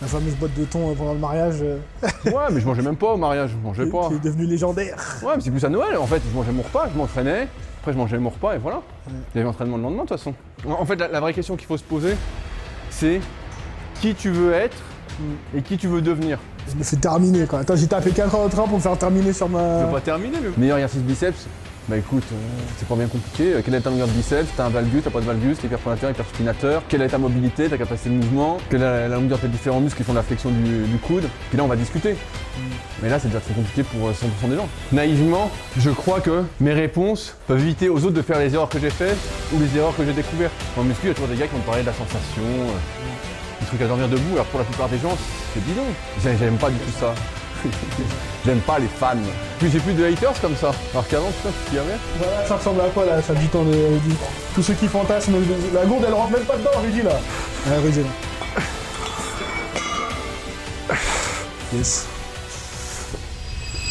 [0.00, 1.78] La fameuse boîte de thon euh, pendant le mariage euh,
[2.26, 4.08] Ouais, mais je mangeais même pas au mariage, je mangeais pas.
[4.08, 4.96] qui est devenue légendaire.
[5.24, 6.22] Ouais, mais c'est plus à Noël en fait.
[6.30, 7.48] Je mangeais mon repas, je m'entraînais.
[7.80, 8.76] Après, je mangeais mon repas et voilà.
[8.76, 9.12] Ouais.
[9.34, 10.34] Il y avait entraînement le lendemain de toute façon.
[10.68, 12.14] En fait, la, la vraie question qu'il faut se poser,
[12.90, 13.20] c'est
[14.00, 14.76] qui tu veux être
[15.56, 16.38] et qui tu veux devenir.
[16.70, 17.60] Je me fais terminer quoi.
[17.60, 19.84] Attends, j'ai tapé 4 heures de train pour me faire terminer sur Je ma.
[19.86, 20.50] veux pas terminer, mais.
[20.56, 21.46] Meilleur exercice biceps
[21.88, 22.36] Bah écoute, euh,
[22.76, 23.54] c'est pas bien compliqué.
[23.54, 25.68] Euh, Quelle est ta longueur de biceps T'as un valgus, t'as pas de valgus, t'es
[25.68, 26.82] hyperpronateur, hyperspinateur.
[26.86, 28.58] Quelle est ta mobilité, ta capacité de mouvement?
[28.68, 30.98] Quelle est la, longueur de tes différents muscles qui font de la flexion du, du
[30.98, 31.24] coude?
[31.48, 32.14] Puis là, on va discuter.
[33.02, 34.68] Mais là, c'est déjà très compliqué pour euh, 100% des gens.
[34.92, 38.78] Naïvement, je crois que mes réponses peuvent éviter aux autres de faire les erreurs que
[38.78, 39.16] j'ai faites
[39.54, 40.52] ou les erreurs que j'ai découvertes.
[40.76, 42.42] En muscu, il y a toujours des gars qui vont te parler de la sensation,
[42.44, 45.16] euh, des trucs à dormir debout, alors pour la plupart des gens,
[45.54, 45.82] c'est bidon.
[46.22, 47.14] J'ai- J'aime pas du tout ça.
[48.46, 49.16] J'aime pas les fans.
[49.58, 50.72] Puis j'ai plus de haters comme ça.
[50.92, 53.64] Alors qu'avant, putain, tu y avais Voilà, ça ressemble à quoi là Ça du temps
[53.64, 54.14] de Rudy
[54.54, 55.36] Tous ceux qui fantasment.
[55.74, 57.20] La gourde elle rentre même pas dedans, Rudy là.
[57.66, 58.08] Ouais, Rudy là.
[61.74, 62.06] Yes.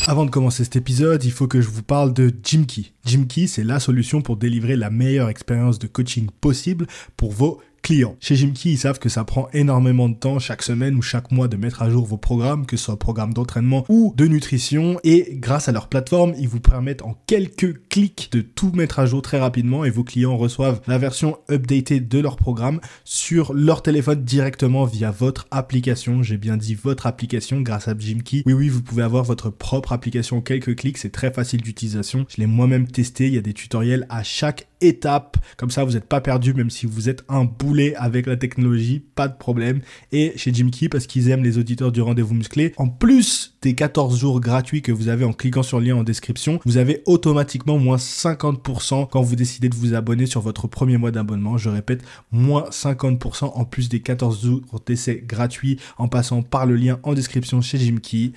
[0.08, 2.94] Avant de commencer cet épisode, il faut que je vous parle de Jimkey.
[3.04, 8.16] Jimkey, c'est la solution pour délivrer la meilleure expérience de coaching possible pour vos clients.
[8.20, 11.48] Chez Jimkey, ils savent que ça prend énormément de temps chaque semaine ou chaque mois
[11.48, 15.00] de mettre à jour vos programmes, que ce soit programme d'entraînement ou de nutrition.
[15.04, 19.06] Et grâce à leur plateforme, ils vous permettent en quelques clics de tout mettre à
[19.06, 23.82] jour très rapidement et vos clients reçoivent la version updatée de leur programme sur leur
[23.82, 26.24] téléphone directement via votre application.
[26.24, 28.44] J'ai bien dit votre application grâce à Jimkey.
[28.46, 30.98] Oui, oui, vous pouvez avoir votre propre application en quelques clics.
[30.98, 32.26] C'est très facile d'utilisation.
[32.30, 33.28] Je l'ai moi-même testé.
[33.28, 35.38] Il y a des tutoriels à chaque étape.
[35.58, 39.04] Comme ça, vous n'êtes pas perdu, même si vous êtes un boulet avec la technologie,
[39.16, 39.82] pas de problème.
[40.12, 44.18] Et chez Jimkey, parce qu'ils aiment les auditeurs du rendez-vous musclé, en plus des 14
[44.20, 47.78] jours gratuits que vous avez en cliquant sur le lien en description, vous avez automatiquement
[47.78, 51.58] moins 50% quand vous décidez de vous abonner sur votre premier mois d'abonnement.
[51.58, 56.76] Je répète, moins 50% en plus des 14 jours d'essai gratuits en passant par le
[56.76, 58.32] lien en description chez Jimkey.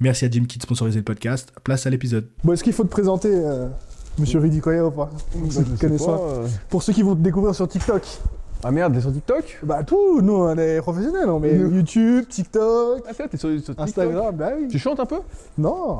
[0.00, 1.52] Merci à Jimkey de sponsoriser le podcast.
[1.64, 2.28] Place à l'épisode.
[2.44, 3.68] Bon, est-ce qu'il faut te présenter, euh,
[4.18, 5.10] monsieur Rudy Koya ou pas
[5.46, 6.46] Je sais pas, euh.
[6.68, 8.02] Pour ceux qui vont te découvrir sur TikTok.
[8.64, 9.60] Ah merde, t'es sur TikTok?
[9.62, 11.76] Bah tout, nous on est professionnels, on met Nous.
[11.76, 13.80] YouTube, TikTok, Ah c'est t'es sur, sur TikTok?
[13.88, 14.66] Instagram, bah oui.
[14.68, 15.20] Tu chantes un peu?
[15.56, 15.98] Non,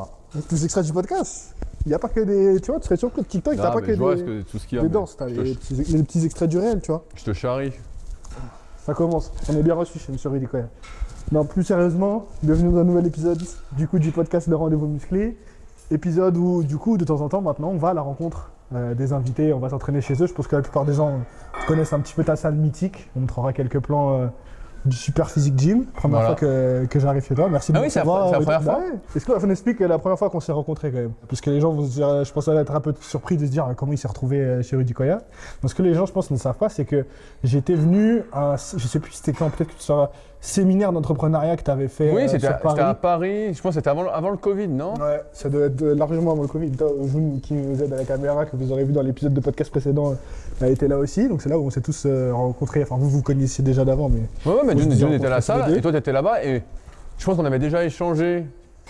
[0.51, 1.55] des extraits du podcast.
[1.87, 2.61] Il n'y a pas que des.
[2.61, 4.43] Tu vois, tu serais surpris de TikTok, t'as pas mais que je vois des, que-
[4.43, 4.83] tout ce qu'il y a.
[4.83, 7.05] des mais danses, t'as je te- les, petits, les petits extraits du réel, tu vois.
[7.15, 7.73] Je te charrie.
[8.85, 9.31] Ça commence.
[9.49, 10.69] On est bien reçu chez Monsieur Rudy Koya.
[11.31, 13.41] Non, plus sérieusement, bienvenue dans un nouvel épisode
[13.73, 15.37] du coup du podcast Le Rendez-vous Musclé.
[15.91, 18.95] Épisode où, du coup, de temps en temps, maintenant, on va à la rencontre euh,
[18.95, 20.27] des invités, on va s'entraîner chez eux.
[20.27, 21.21] Je pense que la plupart des gens
[21.67, 23.11] connaissent un petit peu ta salle mythique.
[23.17, 24.27] On montrera quelques plans euh,
[24.85, 25.87] du Super Physique Gym.
[25.87, 26.27] Première Voilà.
[26.27, 27.49] fois que, que j'arrive chez toi.
[27.49, 28.99] Merci Ah oui, c'est la la première fois ouais.
[29.17, 31.73] Est-ce qu'on explique la première fois qu'on s'est rencontrés quand même Parce que les gens
[31.73, 34.09] vont se dire, je pense être un peu surpris de se dire comment il s'est
[34.09, 35.23] retrouvé euh, chez Rudy Koya.
[35.65, 37.07] Ce que les gens, je pense, ne savent pas, c'est que
[37.43, 40.11] j'étais venu à, je sais plus si c'était quand, peut-être que tu sauras,
[40.41, 42.81] séminaire d'entrepreneuriat que tu avais fait Oui, euh, c'était à, c'était Paris.
[42.81, 43.55] à Paris.
[43.55, 44.95] Je pense que c'était avant, le- avant le Covid, non?
[44.95, 46.71] Ouais, ça doit être euh, largement avant le Covid.
[47.01, 49.71] Vous qui nous aide à la caméra, que vous aurez vu dans l'épisode de podcast
[49.71, 50.13] précédent,
[50.63, 51.29] euh, a été là aussi.
[51.29, 52.83] Donc c'est là où on s'est tous euh, rencontrés.
[52.83, 55.77] Enfin, vous vous connaissiez déjà d'avant, mais Ouais, ouais, mais June était à la salle
[55.77, 56.63] et toi t'étais là-bas et
[57.19, 58.45] je pense qu'on avait déjà échangé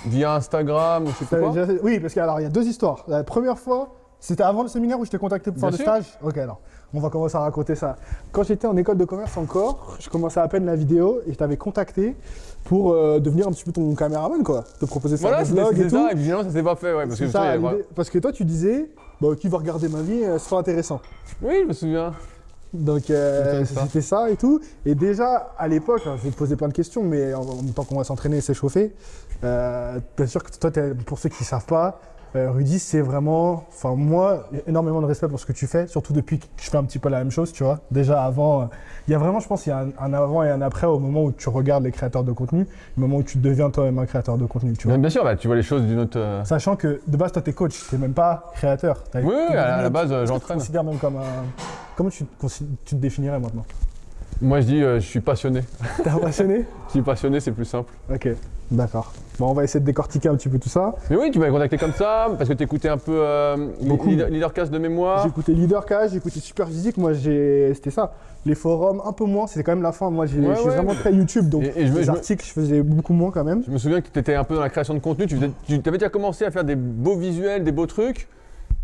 [0.07, 1.61] via Instagram ou je sais T'avais pas quoi.
[1.63, 3.05] déjà fait- Oui, parce qu'il y a deux histoires.
[3.09, 6.19] La première fois, c'était avant le séminaire où je t'ai contacté pour faire le stage?
[6.23, 6.61] Ok, alors,
[6.93, 7.97] on va commencer à raconter ça.
[8.33, 11.37] Quand j'étais en école de commerce encore, je commençais à peine la vidéo et je
[11.39, 12.17] t'avais contacté
[12.65, 14.65] pour euh, devenir un petit peu ton caméraman, quoi.
[14.81, 15.91] Te proposer ça Voilà, vlogs et tout.
[15.91, 17.07] ça et puis ça s'est pas fait, ouais.
[17.07, 17.85] Parce que, ça, ouais.
[17.95, 18.91] parce que toi, tu disais,
[19.21, 21.01] bah, qui va regarder ma vie, euh, ce sera intéressant.
[21.43, 22.13] Oui, je me souviens.
[22.75, 24.29] Donc euh, C'était ça.
[24.31, 24.61] et tout.
[24.85, 27.63] Et déjà à l'époque, alors, je vais te poser plein de questions, mais en, en
[27.63, 28.95] même temps qu'on va s'entraîner et s'échauffer,
[29.43, 30.71] euh, bien sûr que toi,
[31.07, 31.99] pour ceux qui ne savent pas,
[32.39, 36.13] euh, Rudy, c'est vraiment, enfin moi, énormément de respect pour ce que tu fais, surtout
[36.13, 37.81] depuis que je fais un petit peu la même chose, tu vois.
[37.91, 38.65] Déjà avant, euh,
[39.07, 40.87] il y a vraiment, je pense, il y a un, un avant et un après
[40.87, 42.67] au moment où tu regardes les créateurs de contenu,
[42.97, 44.95] au moment où tu deviens toi-même un créateur de contenu, tu vois.
[44.97, 46.19] Bien, bien sûr, bah, tu vois les choses d'une autre.
[46.19, 49.03] euh, Sachant que de base, toi, t'es coach, t'es même pas créateur.
[49.15, 50.57] Oui, à la- base, Tu j'entraîne.
[50.57, 51.45] te considères même comme un.
[51.97, 52.25] Comment tu
[52.85, 53.65] tu te définirais maintenant?
[54.41, 55.63] Moi je dis, euh, je suis passionné.
[56.03, 57.93] T'es un passionné Je suis passionné, c'est plus simple.
[58.13, 58.29] Ok,
[58.71, 59.13] d'accord.
[59.39, 60.95] Bon, on va essayer de décortiquer un petit peu tout ça.
[61.11, 64.09] Mais oui, tu m'avais contacté comme ça parce que tu écoutais un peu euh, Beaucoup.
[64.09, 65.23] leader, Leadercast de mémoire.
[65.23, 66.97] J'ai écouté Leader Cash, j'ai écouté Super Physique.
[66.99, 68.13] Moi, j'ai, c'était ça.
[68.47, 69.47] Les forums, un peu moins.
[69.49, 70.11] C'était quand même la fin.
[70.11, 70.75] Moi, j'ai, Ouais, je suis ouais.
[70.77, 73.13] vraiment très YouTube, donc Et- et je me- les je me- articles, je faisais beaucoup
[73.13, 73.63] moins quand même.
[73.67, 75.51] Je me souviens que tu étais un peu dans la création de contenu, tu, faisais-
[75.67, 78.29] tu avais déjà commencé à faire des beaux visuels, des beaux trucs,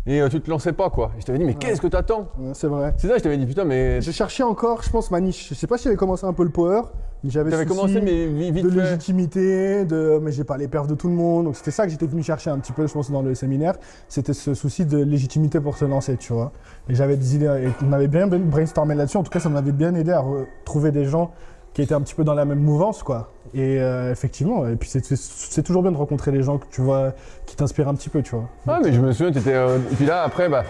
[0.07, 1.11] et euh, tu te lançais pas quoi.
[1.17, 2.93] Et je t'avais dit, mais qu'est-ce que t'attends Ouais, c'est vrai.
[2.97, 5.49] C'est ça, je t'avais dit, putain, mais Je cherchais encore, je pense, ma niche.
[5.49, 6.81] Je sais pas si j'avais commencé un peu le power,
[7.23, 8.81] mais j'avais t'avais souci commencé, mais vi- vite de fait.
[8.81, 11.45] légitimité, de mais j'ai pas les perfs de tout le monde.
[11.45, 13.73] Donc c'était ça que j'étais venu chercher un petit peu, je pense, dans le séminaire.
[14.07, 16.51] C'était ce souci de légitimité pour se lancer, tu vois.
[16.89, 19.17] Et j'avais des idées, et on avait bien brainstormé là-dessus.
[19.17, 21.31] En tout cas, ça m'avait bien aidé à retrouver des gens
[21.73, 23.31] qui était un petit peu dans la même mouvance, quoi.
[23.53, 26.65] Et euh, effectivement, et puis c'est- c'est c'est toujours bien de rencontrer des gens que
[26.71, 27.13] tu vois
[27.55, 28.49] qui t'inspirent un petit peu, tu vois.
[28.67, 29.53] Ouais, mais je me souviens, tu étais.
[29.55, 30.63] et puis là, après, bah,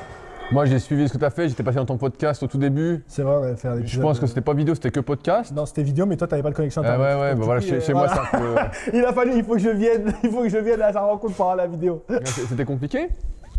[0.51, 2.59] moi j'ai suivi ce que tu as fait, j'étais passé dans ton podcast au tout
[2.59, 3.03] début.
[3.07, 5.51] C'est vrai, on va faire des Je pense que c'était pas vidéo, c'était que podcast.
[5.55, 7.15] Non, c'était vidéo, mais toi, t'avais pas de connexion Ah internet.
[7.17, 8.21] ouais, ouais, Donc, bah du voilà, coup, chez, euh, chez moi voilà.
[8.29, 8.55] c'est un peu.
[8.97, 11.01] Il a fallu, il faut que je vienne, il faut que je vienne à sa
[11.01, 12.03] rencontre pour avoir la vidéo.
[12.23, 13.09] C'était compliqué.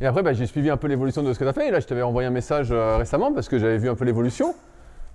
[0.00, 1.67] Et après, bah, j'ai suivi un peu l'évolution de ce que tu as fait.
[1.67, 4.05] Et là, je t'avais envoyé un message euh, récemment parce que j'avais vu un peu
[4.05, 4.55] l'évolution.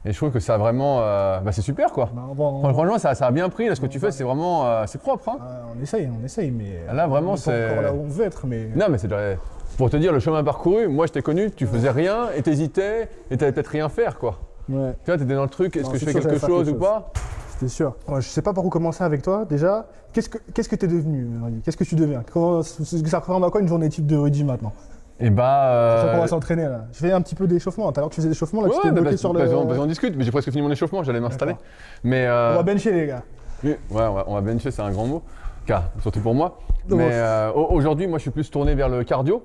[0.04, 1.00] Et je trouve que ça a vraiment.
[1.02, 2.10] euh, bah, c'est super quoi.
[2.14, 3.68] Bah, on- Franchement, ça, ça a bien pris.
[3.70, 4.66] Là, ce que tu fais, c'est vraiment.
[4.66, 5.30] euh, c'est propre.
[5.30, 5.38] Hein.
[5.40, 6.82] Ah, on essaye, on essaye, mais.
[6.92, 8.70] Là, vraiment, on est pas c'est- encore là où on veut être, mais.
[8.76, 9.36] Non, mais c'est déjà-
[9.78, 13.10] Pour te dire, le chemin parcouru, moi, je t'ai connu, tu faisais rien et t'hésitais
[13.30, 14.38] et t'allais peut-être rien faire quoi.
[14.70, 16.80] Ouais, Tu vois, t'étais dans le truc, est-ce que je fais quelque chose quelque ou
[16.80, 17.12] pas
[17.52, 17.96] c'était sûr.
[18.08, 19.46] Ouais, je sais pas par où commencer avec toi.
[19.48, 22.24] Déjà, qu'est-ce que qu'est-ce que t'es devenu, Rudy Qu'est-ce que tu deviens?
[22.34, 24.74] Comment, Ça représente à quoi une journée type de Rudy maintenant?
[25.22, 25.96] Et bah.
[25.98, 26.86] Je sais qu'on euh, va s'entraîner là.
[26.92, 27.92] Je fais un petit peu d'échauffement.
[27.92, 29.40] Tout à l'heure, tu faisais l'échauffement, là, Ouais, tu t'es bah, bloqué parce- sur le.
[29.40, 31.56] parce qu'on- parce qu'on discute, mais j'ai presque fini mon échauffement, j'allais m'installer.
[32.04, 32.26] Mais.
[32.28, 33.22] euh, On va bencher, les gars.
[33.64, 35.22] Oui, ouais, on va, on va bencher, c'est un grand mot.
[35.66, 36.58] Car, surtout pour moi.
[36.90, 39.44] Mais euh, au- aujourd'hui, moi, je suis plus tourné vers le cardio.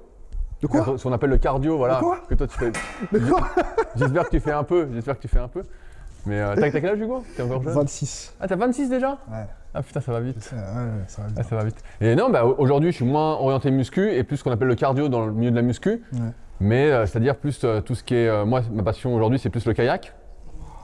[0.63, 1.97] De quoi Ce qu'on appelle le cardio, voilà.
[1.97, 2.73] De quoi que toi, tu fais.
[3.13, 3.47] De quoi
[3.97, 4.89] J'espère que tu fais un peu.
[4.95, 5.63] J'espère que tu fais un peu.
[6.25, 7.23] Mais euh, t'as t'as quel âge, Hugo?
[7.37, 7.75] T'es encore jeune?
[7.75, 8.35] 26.
[8.41, 9.19] Ah, t'as 26 déjà?
[9.31, 9.47] Ouais.
[9.79, 10.51] Ah putain, ça va vite.
[10.53, 11.77] Ouais, ouais, ça va Ah, ça va vite.
[12.01, 14.75] Et non, bah, aujourd'hui, je suis moins orienté muscu et plus ce qu'on appelle le
[14.75, 16.03] cardio dans le milieu de la muscu.
[16.15, 16.19] Ouais.
[16.61, 18.27] Mais euh, c'est-à-dire plus euh, tout ce qui est.
[18.29, 20.15] euh, moi, ma passion aujourd'hui, c'est plus le kayak.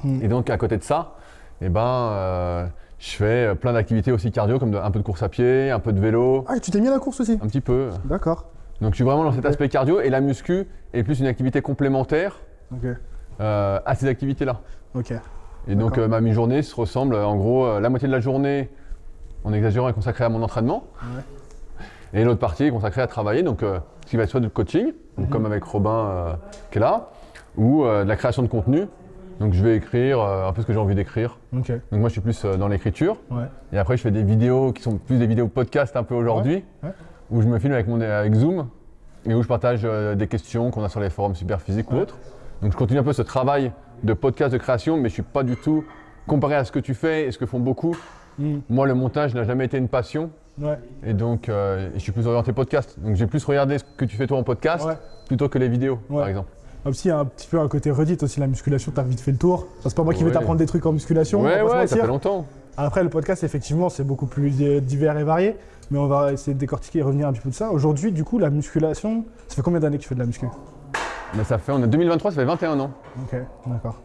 [0.05, 0.21] Hmm.
[0.23, 1.15] Et donc, à côté de ça,
[1.63, 2.69] eh ben,
[2.99, 5.79] je fais plein d'activités aussi cardio, comme de- un peu de course à pied, un
[5.81, 7.39] peu de vélo, Ah, tu t'es mis à la course aussi?
[7.43, 7.89] Un petit peu.
[8.05, 8.47] D'accord.
[8.83, 11.63] Donc, je suis vraiment dans cet aspect cardio et la muscu est plus une activité
[11.63, 12.41] complémentaire
[13.39, 14.61] à ces activités-là.
[14.95, 15.15] Ok.
[15.69, 18.71] Et donc, ma mi-journée se ressemble, en gros, la moitié de la journée,
[19.45, 20.85] en exagérant, est consacrée à mon entraînement.
[21.03, 21.23] Ouais.
[22.21, 24.51] Et l'autre partie est consacrée à travailler, donc euh, ce qui va être soit du
[24.51, 24.87] coaching,
[25.17, 25.29] donc Mhm.
[25.29, 26.33] comme avec Robin euh,
[26.71, 27.09] qui est là,
[27.57, 28.87] ou euh, de la création de contenu.
[29.41, 31.39] Donc je vais écrire un peu ce que j'ai envie d'écrire.
[31.53, 33.17] Donc moi je suis plus dans l'écriture.
[33.31, 33.45] Ouais.
[33.73, 36.65] Et après je fais des vidéos qui sont plus des vidéos podcast un peu aujourd'hui,
[36.83, 36.91] Ouais,
[37.31, 38.69] où je me filme avec, mon, avec Zoom
[39.27, 42.19] et où je partage des questions qu'on a sur les forums Superphysique ou autres.
[42.61, 43.73] Donc je continue un peu ce travail
[44.05, 45.83] de podcast de création, mais je suis pas du tout
[46.29, 47.97] comparé à ce que tu fais et ce que font beaucoup.
[48.39, 48.59] Hmm.
[48.69, 50.31] Moi le montage n'a jamais été une passion.
[50.61, 50.79] Ouais.
[51.03, 52.97] Et donc, euh, je suis plus orienté podcast.
[53.01, 54.99] Donc, j'ai plus regardé ce que tu fais toi en podcast Ouais.
[55.27, 56.19] plutôt que les vidéos, Ouais.
[56.19, 56.49] par exemple.
[56.85, 59.21] Comme s'il y a un petit peu un côté redit aussi, la musculation, t'as vite
[59.21, 59.67] fait le tour.
[59.79, 61.41] Enfin, c'est pas moi qui vais t'apprendre des trucs en musculation.
[61.41, 62.45] on ouais, ouais, ça fait longtemps.
[62.77, 64.51] Après, le podcast, effectivement, c'est beaucoup plus
[64.83, 65.57] divers et varié.
[65.91, 67.71] Mais on va essayer de décortiquer et revenir un petit peu de ça.
[67.71, 70.47] Aujourd'hui, du coup, la musculation, ça fait combien d'années que tu fais de la muscu?
[71.35, 72.91] Mais ça fait, on est 2023, ça fait 21 ans.
[73.23, 74.01] Ok, d'accord.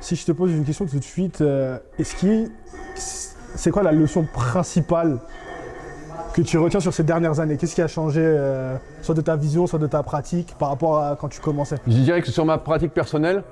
[0.00, 2.50] Si je te pose une question tout de suite, euh, est-ce qu'il.
[3.54, 5.18] C'est quoi la leçon principale
[6.34, 7.56] que tu retiens sur ces dernières années?
[7.56, 10.98] Qu'est-ce qui a changé, euh, soit de ta vision, soit de ta pratique, par rapport
[10.98, 11.76] à quand tu commençais?
[11.86, 13.42] Je dirais que sur ma pratique personnelle,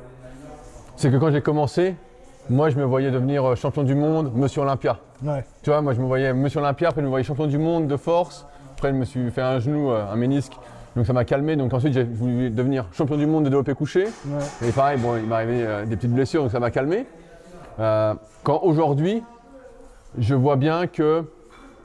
[0.97, 1.97] c'est que quand j'ai commencé,
[2.49, 4.99] moi, je me voyais devenir euh, champion du monde, monsieur Olympia.
[5.23, 7.59] Ouais, Tu vois, moi, je me voyais monsieur Olympia, après, je me voyais champion du
[7.59, 8.47] monde de force.
[8.75, 10.55] Après, je me suis fait un genou, euh, un ménisque.
[10.97, 11.55] Donc, ça m'a calmé.
[11.57, 14.05] Donc, ensuite, j'ai voulu devenir champion du monde de développé couché.
[14.05, 17.07] ouais, Et pareil, bon, il m'est arrivé euh, des petites blessures, donc ça m'a calmé.
[17.79, 19.23] Euh, quand aujourd'hui,
[20.19, 21.25] je vois bien que,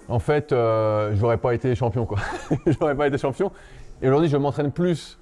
[0.09, 2.17] en fait, euh, j'aurais pas été champion, quoi.
[2.67, 3.51] j'aurais pas été champion.
[4.01, 5.17] Et aujourd'hui, je m'entraîne plus,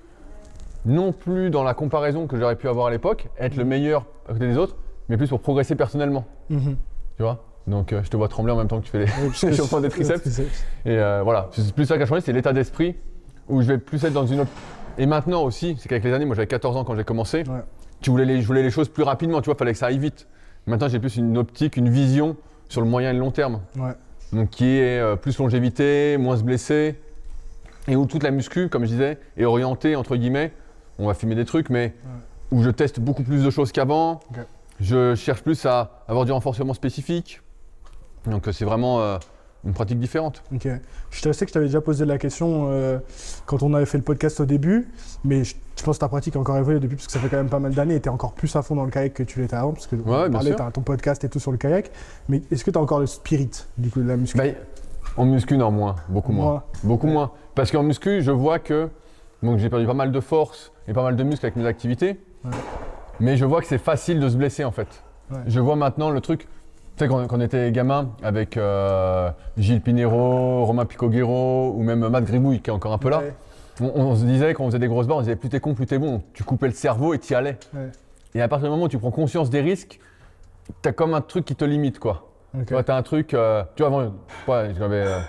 [0.85, 4.33] non plus dans la comparaison que j'aurais pu avoir à l'époque, être le meilleur à
[4.33, 4.75] côté des autres,
[5.09, 6.75] mais plus pour progresser personnellement, Mhm.
[7.17, 7.43] tu vois?
[7.67, 9.07] Donc, euh, je te vois trembler en même temps que tu fais les,
[9.55, 10.39] champions des triceps.
[10.39, 12.95] Et euh, voilà, c'est plus ça qui a changé, c'est l'état d'esprit
[13.47, 14.51] où je vais plus être dans une autre.
[14.97, 17.61] Et maintenant aussi, c'est qu'avec les années, moi j'avais 14 ans quand j'ai commencé, Ouais.
[18.01, 19.97] tu voulais les, je voulais les choses plus rapidement, tu vois, fallait que ça aille
[19.97, 20.27] vite.
[20.67, 22.35] Maintenant, j'ai plus une optique, une vision
[22.73, 23.61] sur le moyen et le long terme.
[23.77, 23.91] Ouais.
[24.33, 26.95] Donc, qui est euh, plus longévité, moins se blesser,
[27.87, 30.51] et où toute la muscu, comme je disais, est orientée, entre guillemets,
[30.97, 31.93] on va filmer des trucs, mais
[32.51, 34.21] où je teste beaucoup plus de choses qu'avant.
[34.79, 37.41] Je cherche plus à avoir du renforcement spécifique.
[38.25, 39.17] Donc, c'est vraiment euh,
[39.65, 40.43] une pratique différente.
[40.53, 40.67] Ok.
[41.11, 42.99] Je sais que je t'avais déjà posé la question euh,
[43.45, 44.89] quand on avait fait le podcast au début,
[45.23, 47.29] mais je, je pense que ta pratique a encore évolué depuis, parce que ça fait
[47.29, 49.13] quand même pas mal d'années et tu es encore plus à fond dans le kayak
[49.13, 50.29] que tu l'étais avant, parce que Ouais,
[50.71, 51.91] ton podcast et tout sur le kayak.
[52.27, 54.37] Mais est-ce que tu as encore le spirit du coup, de la muscu?
[54.37, 54.43] Bah,
[55.15, 55.95] en muscu, non, moins.
[56.09, 56.45] Beaucoup moins.
[56.45, 56.63] Moins.
[56.83, 57.31] Beaucoup moins.
[57.55, 58.89] Parce qu'en muscu, je vois que
[59.43, 62.19] donc j'ai perdu pas mal de force et pas mal de muscles avec mes activités.
[62.43, 62.51] Ouais.
[63.19, 64.87] Mais je vois que c'est facile de se blesser en fait.
[65.47, 66.47] Je vois maintenant le truc.
[67.03, 72.23] Sais, quand, quand on était gamin avec euh, Gilles Pinero, Romain Picoguero ou même Matt
[72.23, 73.33] Gribouille qui est encore un peu là, Ouais,
[73.81, 75.73] on, on se disait quand on faisait des grosses barres, on disait plus t'es con,
[75.73, 76.21] plus t'es bon.
[76.33, 77.57] Tu coupais le cerveau et t'y allais.
[77.73, 77.89] ouais.
[78.35, 79.99] Et à partir du moment où tu prends conscience des risques,
[80.81, 82.29] t'as comme un truc qui te limite quoi.
[82.67, 84.11] Tu vois, t'as un truc, euh, tu vois, avant,
[84.77, 85.19] j'avais, euh,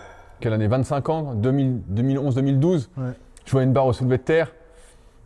[0.41, 0.67] quelle année?
[0.69, 2.89] 25 ans, 2000 2011-2012.
[2.97, 3.05] Ouais.
[3.47, 4.53] Je vois une barre au soulevé de terre,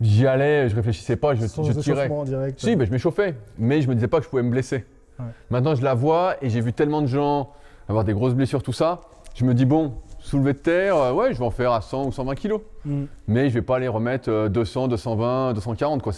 [0.00, 2.09] j'y allais, je réfléchissais pas, je, Sans je tirais.
[2.25, 2.61] direct.
[2.61, 4.85] Si, ben, je m'échauffais, mais je me disais pas que je pouvais me blesser.
[5.19, 5.25] Ouais.
[5.51, 7.51] Maintenant, je la vois et j'ai vu tellement de gens
[7.89, 9.01] avoir des grosses blessures, tout ça.
[9.35, 12.07] Je me dis, bon, soulever de terre, euh, ouais, je vais en faire à 100
[12.07, 12.61] ou 120 kilos.
[12.85, 13.05] Mm.
[13.29, 16.03] Mais je vais pas aller remettre euh, 200, 220, 240.
[16.03, 16.13] Quoi.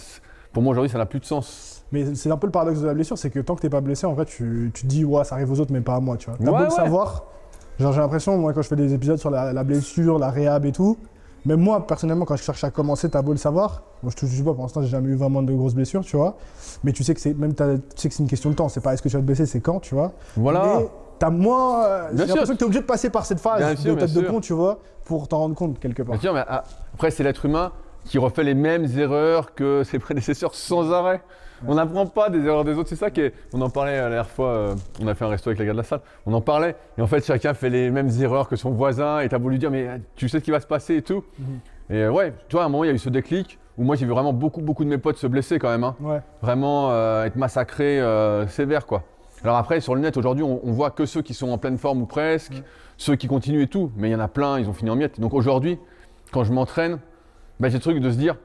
[0.53, 1.85] Pour moi, aujourd'hui, ça n'a plus de sens.
[1.93, 3.81] Mais c'est un peu le paradoxe de la blessure, c'est que tant que t'es pas
[3.81, 6.01] blessé, en vrai, tu, tu te dis, ouais, ça arrive aux autres, mais pas à
[6.01, 6.39] moi, tu vois.
[6.39, 7.25] T'as Ouais, beau le savoir.
[7.79, 10.65] Genre, j'ai l'impression, moi, quand je fais des épisodes sur la, la blessure, la réhab
[10.67, 10.97] et tout,
[11.45, 13.83] même moi, personnellement, quand je cherche à commencer, t'as beau le savoir.
[14.03, 16.17] Moi, je te juge pas, pour l'instant, j'ai jamais eu vraiment de grosses blessures, tu
[16.17, 16.37] vois.
[16.85, 17.63] Mais tu sais que c'est même tu
[17.97, 18.69] sais que c'est une question de temps.
[18.69, 20.13] C'est pas est-ce que tu vas te blesser, c'est quand, tu vois.
[20.37, 20.79] Voilà.
[20.81, 20.87] Mais
[21.19, 21.85] t'as moins.
[21.85, 22.55] euh, Bien J'ai l'impression sûr.
[22.55, 24.31] que t'es obligé de passer par cette phase Bien sûr, de tête de sûr.
[24.31, 26.13] con, tu vois, pour t'en rendre compte quelque part.
[26.13, 27.73] Bien sûr, mais ah, après, c'est l'être humain
[28.05, 31.21] qui refait les mêmes erreurs que ses prédécesseurs sans arrêt.
[31.67, 33.35] On n'apprend pas des erreurs des autres, c'est ça qui est.
[33.53, 35.73] On en parlait la dernière fois, euh, on a fait un resto avec les gars
[35.73, 38.57] de la salle, on en parlait, et en fait, chacun fait les mêmes erreurs que
[38.57, 40.97] son voisin, et t'as voulu dire, mais euh, tu sais ce qui va se passer
[40.97, 41.25] et tout.
[41.39, 41.61] Mhm.
[41.91, 43.83] Et euh, ouais, tu vois, à un moment, il y a eu ce déclic où
[43.85, 45.97] moi, j'ai vu vraiment beaucoup, beaucoup de mes potes se blesser quand même, hein.
[46.01, 46.21] Ouais.
[46.43, 49.05] vraiment euh, être massacrés euh, sévère, quoi.
[49.43, 51.79] Alors après, sur le net, aujourd'hui, on, on voit que ceux qui sont en pleine
[51.79, 52.63] forme ou presque,
[52.99, 54.97] ceux qui continuent et tout, mais il y en a plein, ils ont fini en
[54.97, 55.19] miettes.
[55.19, 55.79] Donc aujourd'hui,
[56.31, 56.99] quand je m'entraîne,
[57.59, 58.37] bah, j'ai le truc de se dire,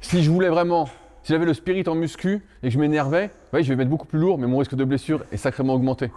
[0.00, 0.88] si je voulais vraiment,
[1.24, 4.06] si j'avais le spirit en muscu et que je m'énervais, ouais, je vais mettre beaucoup
[4.06, 6.10] plus lourd, mais mon risque de blessure est sacrément augmenté.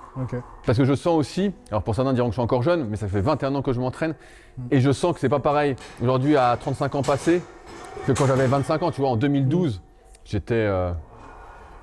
[0.65, 2.97] Parce que je sens aussi, alors pour certains diront que je suis encore jeune, mais
[2.97, 4.15] ça fait 21 ans que je m'entraîne,
[4.69, 7.41] et je sens que c'est pas pareil aujourd'hui à 35 ans passés
[8.05, 8.91] que quand j'avais 25 ans.
[8.91, 9.81] Tu vois, en 2012,
[10.25, 10.91] j'étais, euh,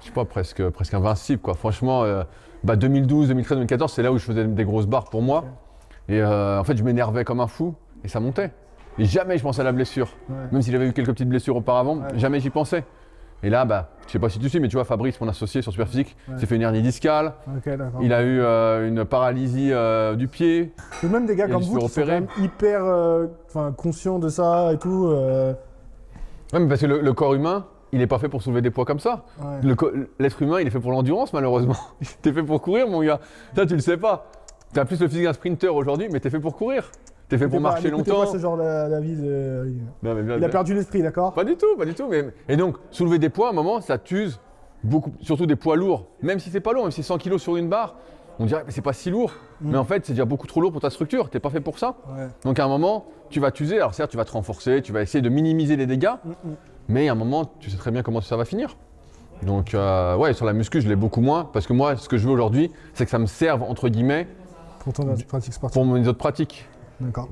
[0.00, 1.54] je sais pas, presque, presque invincible, quoi.
[1.54, 2.24] Franchement, euh,
[2.62, 5.44] bah 2012, 2013, 2014, c'est là où je faisais des grosses barres pour moi.
[6.08, 8.50] Et euh, en fait, je m'énervais comme un fou, et ça montait.
[8.98, 10.08] Et jamais je pensais à la blessure.
[10.28, 10.36] Ouais.
[10.52, 12.18] Même si j'avais eu quelques petites blessures auparavant, Ouais.
[12.18, 12.84] jamais j'y pensais.
[13.44, 15.60] Et là, bah, je sais pas si tu sais, mais tu vois, Fabrice, mon associé
[15.62, 16.38] sur Superphysique, Ouais.
[16.38, 17.34] s'est fait une hernie discale.
[18.00, 20.72] Il a eu euh, une paralysie euh, du pied.
[21.02, 22.12] Et même des gars comme vous qui sont quand opérer.
[22.20, 23.26] même hyper euh,
[23.76, 25.06] conscients de ça et tout.
[25.08, 28.70] Ouais, mais parce que le, le corps humain, il n'est pas fait pour soulever des
[28.70, 29.24] poids comme ça.
[29.42, 29.74] ouais.
[30.18, 31.76] L'être humain, il est fait pour l'endurance, malheureusement.
[32.22, 33.20] t'es fait pour courir, mon gars.
[33.54, 34.26] Ça, tu le sais pas.
[34.72, 36.90] T'as plus le physique d'un sprinter aujourd'hui, mais t'es fait pour courir.
[37.34, 38.20] T'es fait pour pas- marcher longtemps.
[38.20, 39.16] pas ce genre d'avis.
[39.16, 41.32] de- Non, mais bien- Il a perdu l'esprit, d'accord?
[41.32, 42.06] Pas du tout, pas du tout.
[42.08, 42.26] Mais...
[42.48, 44.38] Et donc, soulever des poids, à un moment, ça t'use
[44.82, 46.06] beaucoup, surtout des poids lourds.
[46.22, 47.96] Même si c'est pas lourd, même si c'est 100 kg sur une barre,
[48.38, 49.32] on dirait que c'est pas si lourd.
[49.60, 49.70] Mm.
[49.72, 51.30] Mais en fait, c'est déjà beaucoup trop lourd pour ta structure.
[51.30, 51.96] T'es pas fait pour ça.
[52.16, 52.28] Ouais.
[52.44, 53.76] Donc, à un moment, tu vas t'user.
[53.78, 56.10] Alors, certes, tu vas te renforcer, tu vas essayer de minimiser les dégâts.
[56.24, 56.54] Mm, mm.
[56.88, 58.76] Mais à un moment, tu sais très bien comment ça va finir.
[59.42, 61.44] Donc, euh, ouais, sur la muscu, je l'ai beaucoup moins.
[61.52, 64.28] Parce que moi, ce que je veux aujourd'hui, c'est que ça me serve, entre guillemets,
[64.80, 65.72] Pour ton pratique sportive.
[65.82, 66.68] pour mes autres pratiques.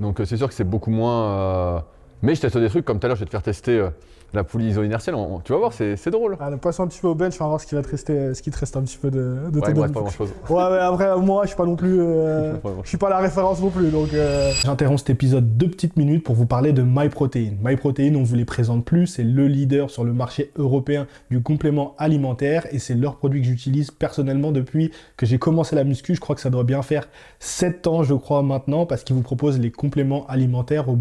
[0.00, 1.76] Donc, euh, c'est sûr que c'est beaucoup moins.
[1.76, 1.81] euh,
[2.23, 3.91] Mais je teste des trucs, comme tout à l'heure, je vais te faire tester euh,
[4.35, 5.15] la poulie iso-inertielle.
[5.15, 6.37] On- on- Tu vas voir, c'est c'est drôle.
[6.41, 8.35] Allez, passons un petit peu au bench, on va voir ce qui, va te rester,
[8.35, 9.19] ce qui te reste un petit peu de,
[9.51, 10.01] de Ouais, il me reste pas.
[10.01, 12.01] Ouais, mais après, moi, je suis pas non plus.
[12.01, 14.12] euh, je suis pas la référence non plus, donc.
[14.15, 17.53] euh, J'interromps cet épisode deux petites minutes pour vous parler de MyProtein.
[17.62, 21.95] MyProtein, on vous les présente plus, c'est le leader sur le marché européen du complément
[21.99, 26.15] alimentaire et c'est leur produit que j'utilise personnellement depuis que j'ai commencé la muscu.
[26.15, 27.09] Je crois que ça doit bien faire
[27.39, 30.97] 7 ans, je crois, maintenant, parce qu'ils vous proposent les compléments alimentaires au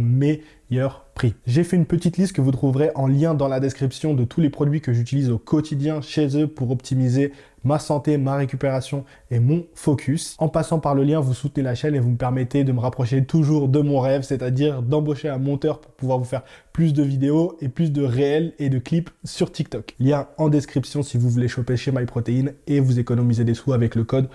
[1.14, 1.36] prix.
[1.46, 4.40] J'ai fait une petite liste que vous trouverez en lien dans la description de tous
[4.42, 9.40] les produits que j'utilise au quotidien chez eux pour optimiser ma santé, ma récupération et
[9.40, 10.36] mon focus.
[10.40, 12.80] En passant par le lien, vous soutenez la chaîne et vous me permettez de me
[12.80, 17.04] rapprocher toujours de mon rêve, c'est-à-dire d'embaucher un monteur pour pouvoir vous faire plus de
[17.04, 19.96] vidéos et plus de réels et de clips sur TikTok.
[20.00, 23.96] Lien en description si vous voulez choper chez MyProtein et vous économiser des sous avec
[23.96, 24.30] le code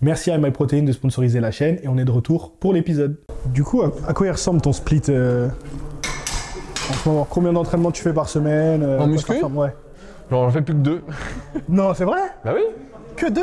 [0.00, 3.16] Merci à MyProtein de sponsoriser la chaîne et on est de retour pour l'épisode.
[3.46, 5.48] Du coup, à, à quoi il ressemble ton split euh,
[6.90, 7.26] en ce moment?
[7.28, 9.74] Combien d'entraînements tu fais par semaine euh, En muscu Ouais.
[10.30, 11.02] Genre, j'en fais plus que deux.
[11.68, 12.20] Non, c'est vrai?
[12.44, 12.62] Bah oui.
[13.16, 13.42] Que deux?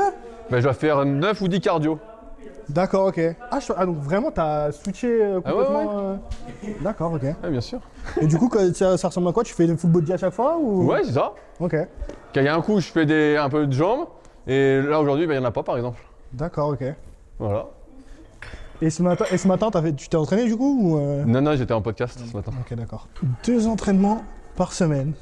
[0.52, 1.98] Bah, je dois faire 9 ou 10 cardio.
[2.70, 3.20] D'accord, ok.
[3.52, 6.00] Ah, je- ah, donc vraiment, t'as switché euh, Ah ouais, complètement.
[6.00, 6.16] euh,
[6.82, 7.24] D'accord, ok.
[7.24, 7.80] Ouais, bien sûr.
[8.22, 9.44] Et du coup, ça, ça ressemble à quoi?
[9.44, 10.86] Tu fais le full body à chaque fois ou...
[10.90, 11.34] Ouais, c'est ça.
[11.60, 11.76] Ok.
[12.36, 14.06] Il y a un coup, je fais des, un peu de jambes.
[14.48, 16.02] Et là, aujourd'hui, bah, il n'y en a pas, par exemple.
[16.34, 16.84] D'accord, ok.
[17.40, 17.66] Voilà.
[18.82, 21.24] Et ce matin, et ce matin fait- tu t'es entraîné du coup ou euh?
[21.26, 22.52] Non, non, j'étais en podcast ce matin.
[22.60, 23.08] Ok, d'accord.
[23.46, 24.24] Deux entraînements
[24.58, 25.14] par semaine.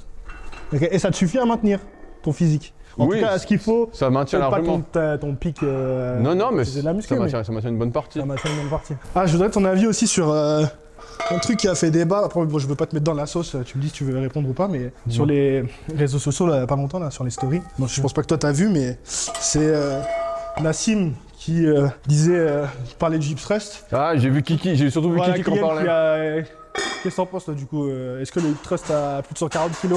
[0.74, 1.80] Ok, Et ça te suffit à maintenir
[2.24, 2.74] ton physique?
[2.98, 4.82] En Oui, tout cas, à ce qu'il faut, Ça maintient peut-être pas largement.
[4.92, 5.64] ton, ton pic.
[5.64, 8.20] euh, Non, non, mais de la muscu, ça, mais maintient, ça maintient une bonne partie.
[8.20, 8.94] ça maintient une bonne partie.
[9.16, 10.64] Ah, je voudrais ton avis aussi sur euh,
[11.30, 12.24] un truc qui a fait débat.
[12.26, 14.04] Après, bon, je veux pas te mettre dans la sauce, tu me dis si tu
[14.06, 15.64] veux répondre ou pas, mais sur les
[15.96, 17.62] réseaux sociaux, là, il y a pas longtemps, là, sur les stories.
[17.78, 20.00] Bon, je pense pas que toi t'as vu, mais c'est euh,
[20.62, 22.66] Nassim qui euh, disait, euh,
[23.00, 23.86] parlait de Gyps Trust.
[23.92, 25.84] Ah, j'ai vu Kiki, j'ai surtout vu Voilà, Kiki qui en parlait.
[25.84, 26.42] qui a-
[27.04, 29.72] Qu'est-ce que t'en penses, toi, du coup Est-ce que le Trust à plus de 140
[29.82, 29.94] kg,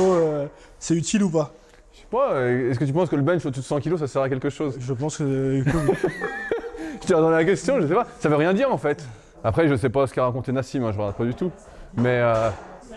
[0.79, 1.53] c'est utile ou pas?
[1.93, 4.07] Je sais pas, est-ce que tu penses que le bench au-dessus de 100 kg ça
[4.09, 4.77] sert à quelque chose?
[4.81, 5.63] Je pense que.
[7.03, 8.07] Je t'ai redonné la question, je sais pas.
[8.19, 9.05] Ça veut rien dire en fait.
[9.45, 11.51] Après, je sais pas ce qu'a raconté Nassim, hein, je regarde pas du tout.
[11.97, 12.49] Mais euh,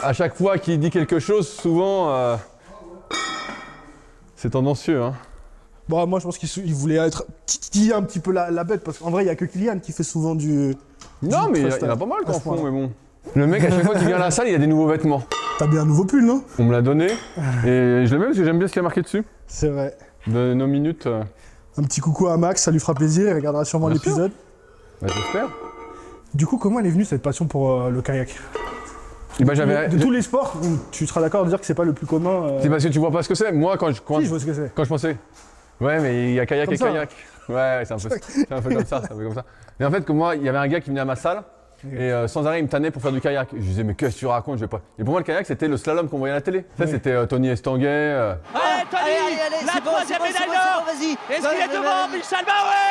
[0.02, 2.36] à chaque fois qu'il dit quelque chose, souvent, euh,
[4.36, 5.02] c'est tendancieux.
[5.02, 5.14] Hein.
[5.90, 8.98] Bon, moi, je pense qu'il voulait être titiller un petit peu la, la bête parce
[9.00, 10.76] qu'en vrai, il y a que Kylian qui fait souvent du.
[11.22, 12.92] Non, du mais il y, y en a pas mal qu'en font, mais bon.
[13.36, 15.24] Le mec, à chaque fois qu'il vient à la salle, il a des nouveaux vêtements.
[15.60, 16.44] T'as bien un nouveau pull, non?
[16.60, 18.82] On me l'a donné et je l'aime bien parce que j'aime bien ce qu'il y
[18.82, 19.24] a marqué dessus.
[19.48, 19.98] C'est vrai.
[20.28, 21.24] De nos minutes, euh,
[21.78, 24.32] Un petit coucou à Max, ça lui fera plaisir, il regardera sûrement l'épisode.
[25.02, 25.48] bah, j'espère.
[26.34, 28.36] Du coup, comment elle est venue cette passion pour euh, le kayak?
[29.40, 29.88] Bah, j'avais.
[29.88, 30.54] De tous les sports,
[30.92, 32.44] tu seras d'accord de dire que c'est pas le plus commun.
[32.48, 33.52] euh, C'est parce que tu vois pas ce que c'est.
[33.52, 34.72] Moi, quand je, quand, Si, je vois ce que c'est.
[34.74, 35.18] quand je pensais.
[35.80, 36.88] Ouais, mais il y a kayak Comme et ça.
[36.88, 37.10] kayak.
[37.50, 39.02] Ouais, c'est un, peu, c'est un peu comme ça.
[39.06, 39.46] c'est un peu comme ça.
[39.80, 41.44] Mais en fait, que moi, il y avait un gars qui venait à ma salle.
[41.94, 43.50] Et euh, sans arrêt, il me tannait pour faire du kayak.
[43.54, 44.56] Je disais, mais qu'est-ce que tu racontes?
[44.58, 44.82] Je vais pas.
[44.98, 46.66] Et pour moi, le kayak, c'était le slalom qu'on voyait à la télé.
[46.78, 46.90] Ça, Ouais.
[46.92, 47.86] c'était euh, Tony Estanguet.
[47.88, 51.12] euh, Allez, Tony Allez, allez, allez, La troisième médaille d'or bon, vas-y.
[51.34, 52.08] Est-ce qu'il est devant.
[52.12, 52.84] Michel Baoué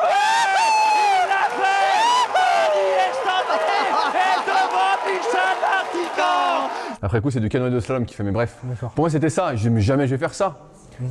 [0.00, 6.70] Il l'a fait Tony Estanguet est devant Michel Martican
[7.02, 8.22] Après coup, c'est du canoë de slalom qui fait.
[8.22, 8.58] Mais bref.
[8.80, 9.50] Pour moi, c'était ça.
[9.52, 10.58] Je disais, mais jamais je vais faire ça.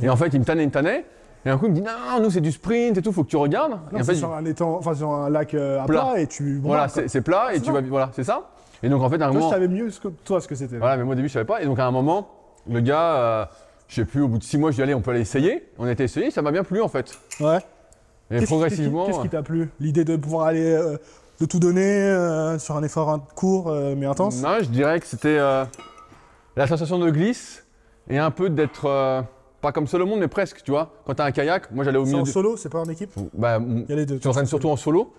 [0.02, 1.04] Et en fait, il me tannait, il me tannait.
[1.44, 3.28] Et un coup, il me dit, non, nous, c'est du sprint et tout, faut que
[3.30, 3.72] tu regardes.
[3.72, 6.00] Non, et en fait, sur un étang, enfin sur un lac euh, à Plat.
[6.12, 6.58] plat, et tu.
[6.62, 7.80] voilà, c'est plat et tu vas.
[7.80, 8.50] Voilà, c'est ça.
[8.82, 9.50] Et donc, en fait, à un Toi, je moment.
[9.50, 10.76] savais mieux ce que, toi ce que c'était.
[10.78, 11.60] Voilà, mais moi au début je savais pas.
[11.62, 12.28] Et donc à un moment,
[12.70, 13.44] le gars, euh,
[13.88, 15.66] je sais plus, au bout de six mois, je dis allez, on peut aller essayer.
[15.78, 17.18] On a été essayé, ça m'a bien plu en fait.
[17.40, 17.56] Ouais.
[17.56, 17.60] Et
[18.34, 19.06] Qu'est-ce qui- progressivement.
[19.06, 19.70] Qu'est-ce qui t'a plu?
[19.80, 20.96] L'idée de pouvoir aller, euh,
[21.40, 24.42] de tout donner euh, sur un effort court euh, mais intense?
[24.42, 25.64] Non, je dirais que c'était euh,
[26.56, 27.66] la sensation de glisse
[28.08, 29.24] et un peu d'être
[29.60, 30.90] pas comme seul au monde, mais presque, tu vois.
[31.06, 32.22] Quand t'as un kayak, moi j'allais au C'est milieu.
[32.22, 33.10] en de- solo, c'est pas en équipe?
[33.34, 34.14] Bah, Il y a les deux.
[34.16, 35.12] tu t'entraînes surtout en solo.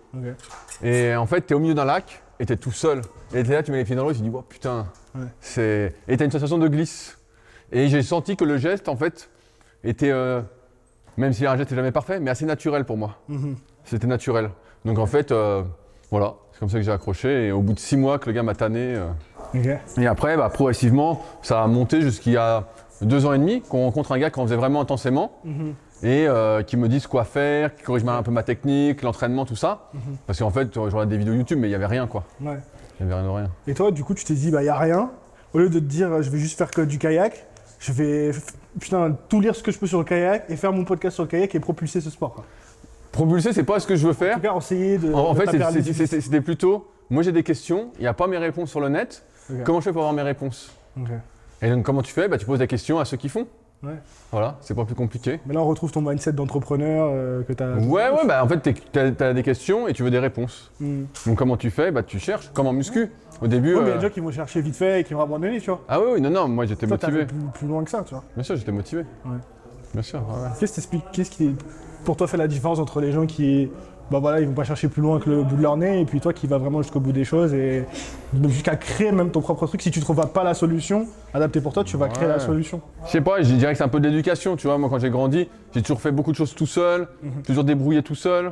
[0.83, 3.01] Et en fait, t'es au milieu d'un lac et t'es tout seul.
[3.33, 4.87] Et t'es là, tu mets les pieds dans l'eau et tu dis, oh putain.
[5.15, 5.21] Ouais.
[5.39, 5.93] C'est...
[6.07, 7.17] Et t'as une sensation de glisse.
[7.71, 9.29] Et j'ai senti que le geste, en fait,
[9.83, 10.41] était, euh,
[11.17, 13.17] même si un geste n'est jamais parfait, mais assez naturel pour moi.
[13.29, 13.55] Mhm.
[13.85, 14.49] C'était naturel.
[14.85, 15.61] Donc en fait, euh,
[16.11, 17.47] voilà, c'est comme ça que j'ai accroché.
[17.47, 18.95] Et au bout de six mois que le gars m'a tanné.
[18.95, 22.65] euh, et après, bah, progressivement, ça a monté jusqu'il y a
[23.01, 25.73] deux ans et demi qu'on rencontre un gars qu'on faisait vraiment intensément Mhm.
[26.03, 29.55] et euh, qui me dise quoi faire, qui corrige un peu ma technique, l'entraînement, tout
[29.55, 29.89] ça.
[29.93, 30.01] Mhm.
[30.27, 32.23] Parce qu'en fait, je regardais des vidéos YouTube, mais il n'y avait rien quoi.
[32.41, 32.57] Ouais.
[32.99, 33.49] Il n'y avait rien de rien.
[33.67, 35.09] Et toi, du coup, tu t'es dit, bah, y a rien.
[35.53, 37.45] Au lieu de te dire, je vais juste faire que du kayak,
[37.79, 38.31] je vais
[38.79, 41.23] putain, tout lire ce que je peux sur le kayak et faire mon podcast sur
[41.23, 42.33] le kayak et propulser ce sport.
[42.35, 42.45] quoi.
[43.11, 44.35] Propulser, c'est pas ce que je veux En faire.
[44.35, 45.13] tout cas, essayer de.
[45.13, 48.69] En, de fait, c'était plutôt, moi j'ai des questions, il n'y a pas mes réponses
[48.69, 49.23] sur le net.
[49.65, 50.71] Comment je fais pour avoir mes réponses.
[51.61, 52.27] Et donc comment tu fais?
[52.27, 53.47] Bah, Tu poses des questions à ceux qui font.
[53.83, 53.95] Ouais.
[54.31, 55.39] Voilà, c'est pas plus compliqué.
[55.47, 57.73] Mais là, on retrouve ton mindset d'entrepreneur euh, que tu as.
[57.77, 60.71] Ouais, ouais, bah en fait, tu as, des questions et tu veux des réponses.
[60.79, 61.05] Hmm.
[61.25, 61.89] Donc comment tu fais?
[61.91, 63.09] Bah tu cherches, comme en muscu.
[63.41, 63.73] Au début.
[63.73, 65.15] Ouais, mais il y a euh, des gens qui vont chercher vite fait et qui
[65.15, 65.81] vont abandonner, tu vois.
[65.89, 67.25] Ah oui, oui, non, non, moi j'étais motivé.
[67.25, 68.23] plus, plus loin que ça, tu vois.
[68.35, 69.01] Bien sûr, j'étais motivé.
[69.25, 69.37] Ouais.
[69.93, 70.49] Bien sûr, ouais.
[70.59, 71.55] Qu'est-ce qui t'explique- Qu'est-ce qui,
[72.03, 73.69] pour toi, fait la différence entre les gens qui.
[74.09, 76.05] Bah voilà, ils vont pas chercher plus loin que le bout de leur nez, et
[76.05, 77.85] puis toi qui vas vraiment jusqu'au bout des choses et
[78.49, 79.81] jusqu'à créer même ton propre truc.
[79.81, 82.81] Si tu trouves pas la solution adaptée pour toi, tu vas créer la solution.
[83.05, 84.77] Je sais pas, je dirais que c'est un peu de l'éducation, tu vois.
[84.77, 87.43] Moi, quand j'ai grandi, j'ai toujours fait beaucoup de choses tout seul, Mhm.
[87.43, 88.51] toujours débrouillé tout seul.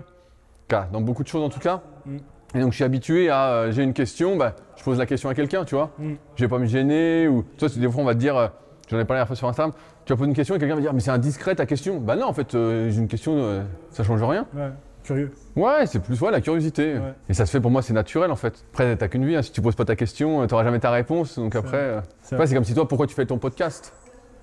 [0.94, 1.82] Dans beaucoup de choses en tout cas.
[2.06, 2.20] Mhm.
[2.56, 3.48] Et donc, je suis habitué à.
[3.50, 5.90] euh, j'ai une question, bah, je pose la question à quelqu'un, tu vois.
[6.00, 6.16] Mhm.
[6.36, 7.28] Je vais pas me gêner.
[7.28, 8.38] Ou, tu vois, des fois, on va te dire.
[8.38, 8.48] euh,
[8.90, 9.74] J'en ai parlé la dernière fois sur Instagram.
[10.10, 12.00] Tu vas poser une question et quelqu'un va dire Mais c'est indiscret ta question.
[12.00, 14.48] Bah non, en fait, euh, j'ai une question, euh, ça change rien.
[14.56, 14.72] Ouais,
[15.04, 15.32] curieux.
[15.56, 16.96] Ouais, c'est plus ouais, la curiosité.
[16.96, 17.14] Ouais.
[17.30, 18.66] Et ça se fait pour moi, c'est naturel en fait.
[18.72, 19.36] Après, t'as qu'une vie.
[19.36, 19.44] hein.
[19.44, 21.38] Si tu poses pas ta question, euh, t'auras jamais ta réponse.
[21.38, 23.94] Donc après, euh, C'est comme si toi, pourquoi tu fais ton podcast?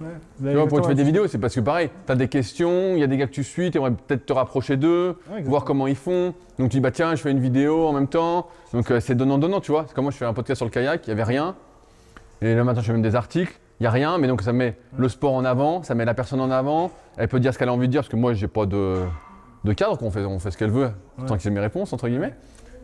[0.01, 0.07] Ouais.
[0.39, 1.27] Tu vois, pourquoi tu fais des vidéos?
[1.27, 3.73] C'est parce que pareil, t'as des questions, il y a des gars que tu suis,
[3.73, 6.33] t'aimerais peut-être te rapprocher d'eux, Ouais, voir comment ils font.
[6.61, 8.47] Donc tu dis bah tiens, je fais une vidéo en même temps.
[8.73, 9.87] Donc euh, c'est donnant donnant, tu vois.
[9.89, 11.57] C'est comme moi, je fais un podcast sur le kayak, il y avait rien.
[12.41, 13.59] Et là maintenant, je fais même des articles.
[13.81, 16.15] Il y a rien, mais donc ça met le sport en avant, ça met la
[16.15, 16.91] personne en avant.
[17.17, 19.03] Elle peut dire ce qu'elle a envie de dire parce que moi, j'ai pas de,
[19.65, 20.91] de cadre, qu'on fait, on fait ce qu'elle veut,
[21.27, 22.35] tant que c'est mes réponses entre guillemets.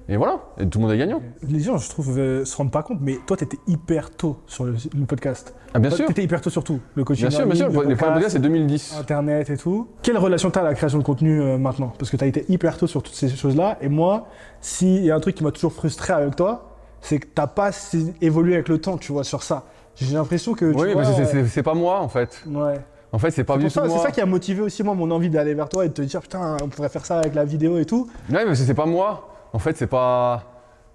[0.09, 1.22] Et voilà, et tout le monde est gagnant.
[1.48, 4.64] Les gens, je trouve, euh, se rendent pas compte, mais toi, t'étais hyper tôt sur
[4.64, 5.55] le, le podcast.
[5.74, 6.81] Ah bien Toi, sûr, T'étais hyper tôt sur tout.
[6.96, 7.66] Le coaching, bien sûr, en bien sûr.
[7.66, 8.96] le Les premiers podcasts, podcast, c'est 2010.
[8.98, 9.87] Internet et tout.
[10.02, 11.92] Quelle relation t'as à la création de contenu euh, maintenant?
[11.96, 13.78] Parce que t'as été hyper tôt sur toutes ces choses-là.
[13.81, 14.26] Et moi,
[14.61, 17.66] s'il y a un truc qui m'a toujours frustré avec toi, c'est que t'as pas
[17.66, 19.66] assez évolué avec le temps, tu vois, sur ça.
[19.96, 20.72] J'ai l'impression que.
[20.72, 22.42] tu Oui, vois, mais c'est- euh, c'est pas moi en fait.
[22.46, 22.81] Ouais.
[23.12, 23.98] En fait, c'est pas du tout ça- moi.
[23.98, 26.02] C'est ça qui a motivé aussi moi mon envie d'aller vers toi et de te
[26.02, 28.09] dire putain on pourrait faire ça avec la vidéo et tout.
[28.31, 29.28] Ouais, mais c'est pas moi.
[29.52, 30.44] En fait, c'est pas.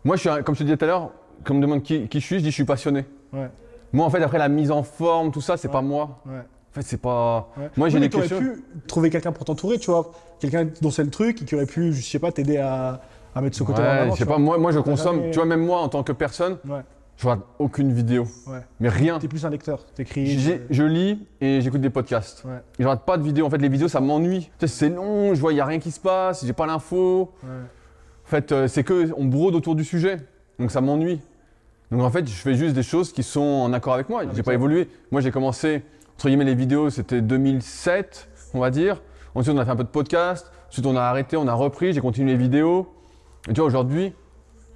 [0.03, 1.11] Moi, je suis, un- comme je te disais tout à l'heure,
[1.43, 3.05] quand on me demande qui, qui je suis, je dis je suis passionné.
[3.33, 3.49] Ouais.
[3.93, 6.21] Moi, en fait, après la mise en forme, tout ça, c'est pas moi.
[6.25, 6.39] Ouais.
[6.39, 7.49] En fait, c'est pas.
[7.75, 8.39] Moi, j'ai Oui, des questions.
[8.39, 11.65] pu trouver quelqu'un pour t'entourer, tu vois, quelqu'un dont c'est le truc et qui aurait
[11.67, 12.99] pu, je sais pas, t'aider à,
[13.35, 15.31] à mettre ce côté en Ouais, je sais tu pas, moi, moi je consomme, jamais-
[15.31, 16.81] tu vois, même moi en tant que personne, Ouais.
[17.17, 18.27] Je regarde aucune vidéo.
[18.47, 18.61] Ouais.
[18.79, 19.19] Mais rien.
[19.19, 20.39] T'es plus un lecteur, t'écris.
[20.39, 22.43] J'ai- Je lis et j'écoute des podcasts.
[22.45, 22.59] Ouais.
[22.79, 23.45] Je regarde pas de vidéos.
[23.45, 24.49] En fait, les vidéos, ça m'ennuie.
[24.59, 26.65] Tu sais, c'est long, je vois, il y a rien qui se passe, j'ai pas
[26.67, 27.31] l'info.
[27.43, 27.49] Ouais.
[27.49, 30.17] En fait, euh, c'est que on brode autour du sujet,
[30.59, 31.19] donc ça m'ennuie.
[31.91, 34.23] Donc en fait, je fais juste des choses qui sont en accord avec moi.
[34.23, 34.89] J'ai Avec pas évolué.
[35.11, 35.83] Moi, j'ai commencé
[36.15, 39.01] entre guillemets, les vidéos, c'était 2007, on va dire.
[39.35, 40.51] Ensuite, on a fait un peu de podcast.
[40.69, 42.91] Ensuite, on a arrêté, on a repris, j'ai continué les vidéos.
[43.47, 44.13] Et tu vois, aujourd'hui,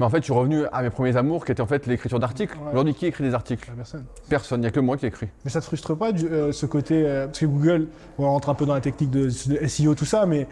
[0.02, 2.20] mais en fait, je suis revenu à mes premiers amours qui étaient en fait l'écriture
[2.20, 2.58] d'articles.
[2.58, 2.72] Ouais.
[2.72, 4.04] Aujourd'hui, qui écrit des articles La personne.
[4.28, 5.28] Personne, il n'y a que moi qui écris.
[5.46, 7.88] Mais ça te frustre pas du- euh, ce côté euh, parce que Google,
[8.18, 10.48] on rentre un peu dans la technique de, de SEO tout ça, mais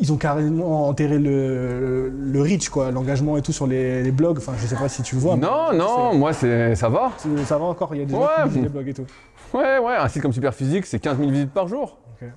[0.00, 4.38] ils ont carrément enterré le, le reach quoi, l'engagement et tout sur les, les blogs.
[4.38, 5.36] Enfin, je sais pas si tu le vois.
[5.36, 7.10] non, non, moi, c'est, ça va.
[7.44, 7.94] ça va encore?
[7.94, 9.06] Il y a des gens qui lisent des blogs et tout.
[9.52, 11.98] Ouais, ouais, un site comme Superphysique, c'est 15 000 visites par jour.
[12.22, 12.28] Ok.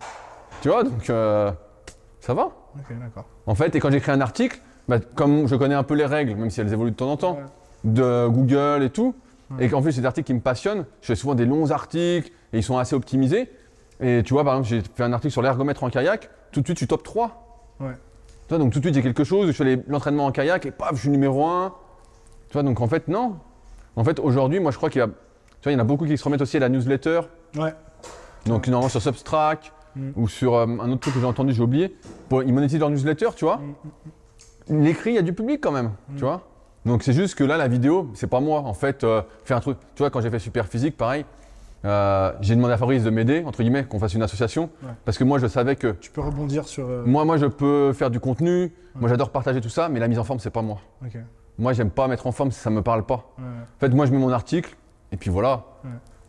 [0.61, 1.51] Tu vois, donc euh,
[2.19, 2.43] ça va.
[2.45, 3.25] Ok, d'accord.
[3.47, 4.59] En fait, et quand j'écris un article,
[4.91, 7.17] bah, comme je connais un peu les règles, même si elles évoluent de temps en
[7.17, 7.43] temps, Ouais.
[7.85, 9.15] de Google et tout,
[9.49, 9.65] Ouais.
[9.65, 12.29] et qu'en plus c'est des articles qui me passionnent, je fais souvent des longs articles
[12.53, 13.49] et ils sont assez optimisés.
[14.01, 16.65] Et tu vois, par exemple, j'ai fait un article sur l'ergomètre en kayak, tout de
[16.65, 17.75] suite je suis top 3.
[17.79, 17.93] Ouais.
[17.93, 20.71] Tu vois, donc tout de suite j'ai quelque chose, je fais l'entraînement en kayak et
[20.71, 21.73] paf, je suis numéro 1.
[22.49, 23.37] Tu vois, donc en fait, non.
[23.95, 25.07] En fait, aujourd'hui, moi je crois qu'il y a.
[25.07, 25.13] Tu
[25.63, 27.21] vois, il y en a beaucoup qui se remettent aussi à la newsletter.
[27.55, 27.73] Ouais.
[28.45, 30.11] Donc normalement sur Substract Mm.
[30.15, 31.93] ou sur euh, un autre truc que j'ai entendu, j'ai oublié.
[32.29, 33.57] Pour, ils monétisent leur newsletter, tu vois.
[33.57, 33.73] Mm,
[34.69, 36.41] L'écrit, il y a du public quand même, tu vois.
[36.85, 38.59] Donc c'est juste que là, la vidéo, c'est pas moi.
[38.61, 39.77] En fait, euh, faire un truc.
[39.95, 41.25] Tu vois, quand j'ai fait Super Physique, pareil,
[41.85, 44.69] euh, j'ai demandé à Fabrice de m'aider, entre guillemets, qu'on fasse une association.
[44.83, 44.89] Ouais.
[45.05, 46.87] Parce que moi, je savais que Tu peux rebondir sur.
[46.87, 48.71] euh, moi, moi, je peux faire du contenu.
[48.95, 50.79] Moi, j'adore partager tout ça, mais la mise en forme, c'est pas moi.
[51.05, 51.13] Ok.
[51.15, 51.21] Ouais,
[51.59, 53.33] Moi, j'aime pas mettre en forme si ça me parle pas.
[53.37, 53.43] ouais.
[53.45, 54.75] En fait, moi, je mets mon article
[55.11, 55.63] et puis voilà.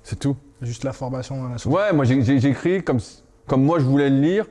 [0.03, 0.37] C'est tout.
[0.61, 1.57] Juste la formation.
[1.59, 2.99] sur- Ouais, moi j'écris comme,
[3.47, 4.47] comme moi je voulais le lire.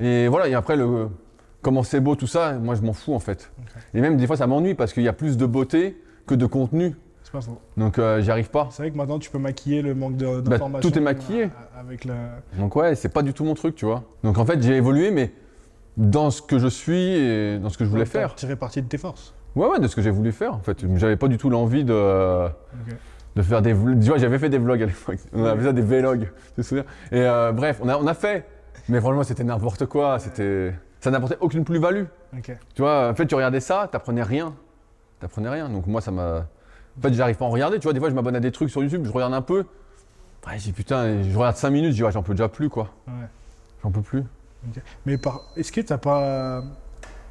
[0.00, 1.08] Et voilà, et après, le,
[1.66, 3.50] comment c'est beau tout ça, moi je m'en fous en fait.
[3.92, 6.46] Et même des fois ça m'ennuie parce qu'il y a plus de beauté que de
[6.46, 6.94] contenu.
[7.24, 7.58] C'est pas faux.
[7.76, 8.68] Donc euh, j'y arrive pas.
[8.70, 10.88] C'est vrai que maintenant tu peux maquiller le manque de- Bah, d'informations.
[10.88, 11.42] tout est maquillé.
[11.46, 12.14] euh, Avec la.
[12.56, 14.04] Donc ouais, c'est pas du tout mon truc, tu vois.
[14.22, 15.32] Donc en fait j'ai évolué, mais
[15.96, 18.34] dans ce que je suis et dans ce que je voulais T'as faire.
[18.36, 19.34] Tirer parti de tes forces.
[19.56, 20.84] Ouais, ouais, de ce que j'ai voulu faire en fait.
[20.94, 22.46] J'avais pas du tout l'envie de,
[23.34, 23.98] de faire des vlogs.
[24.00, 25.18] Tu vois, j'avais fait des vlogs à l'époque.
[25.32, 26.84] On appelait ça des vlogs, tu te souviens?
[27.10, 28.46] Et euh, bref, on a, on a fait.
[28.88, 30.20] Mais franchement, c'était n'importe quoi.
[30.20, 30.72] C'était,
[31.06, 32.06] ça n'apportait aucune plus-value.
[32.74, 34.54] Tu vois, en fait, tu regardais ça, t'apprenais rien.
[35.20, 35.68] T'apprenais rien.
[35.68, 36.46] Donc moi, ça m'a.
[36.98, 37.78] En fait, j'arrive pas à en regarder.
[37.78, 39.64] Tu vois, des fois, je m'abonne à des trucs sur YouTube, je regarde un peu.
[40.44, 42.90] Ouais, j'ai putain, je regarde 5 minutes, je dis, ouais, j'en peux déjà plus, quoi.
[43.06, 43.12] Ouais.
[43.84, 44.24] J'en peux plus.
[45.04, 45.42] Mais par...
[45.56, 46.64] est-ce que t'as pas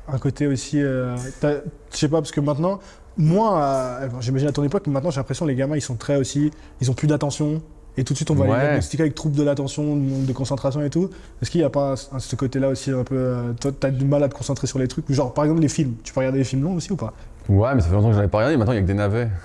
[0.08, 0.82] un côté aussi.
[0.82, 2.80] euh, Je sais pas, parce que maintenant,
[3.18, 5.96] moi, euh, j'imagine à ton époque, mais maintenant j'ai l'impression que les gamins ils sont
[5.96, 6.52] très aussi.
[6.80, 7.62] Ils ont plus d'attention.
[7.98, 8.60] Et tout de suite on va les Ouais.
[8.60, 11.10] diagnostiquer avec troubles de l'attention, de concentration et tout.
[11.42, 13.16] Est-ce qu'il n'y a pas ce côté-là aussi un peu.
[13.16, 15.10] euh, Toi, t'as du mal à te concentrer sur les trucs?
[15.12, 15.94] Genre par exemple les films.
[16.04, 17.14] Tu peux regarder les films longs aussi ou pas?
[17.48, 18.58] Ouais, mais ça fait longtemps que j'en ai pas regardé.
[18.58, 19.30] Maintenant, il y a que des navets.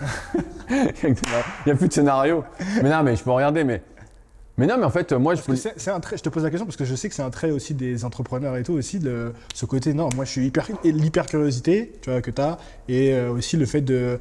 [0.71, 2.45] Il y a plus de scénario.
[2.83, 3.65] Mais non, mais je peux regarder.
[3.65, 3.83] Mais,
[4.57, 5.41] mais non, mais en fait, moi, je
[5.77, 7.31] c'est un trait, je te pose la question parce que je sais que c'est un
[7.31, 10.69] trait aussi des entrepreneurs et tout, aussi, de ce côté, non, moi je suis hyper.
[10.85, 12.59] et l'hyper curiosité, tu vois, que tu as,
[12.89, 14.19] et euh, aussi le fait de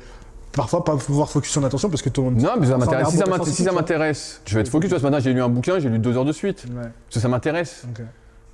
[0.52, 2.32] parfois pas pouvoir focus son attention parce que ton.
[2.32, 3.10] Non, mais ça m'intéresse.
[3.10, 4.90] Si ça si m'intéresse, je vais être focus.
[4.90, 6.66] Tu vois, ce matin, j'ai lu un bouquin, j'ai lu deux heures de suite.
[6.70, 7.86] Ouais, Parce que ça m'intéresse.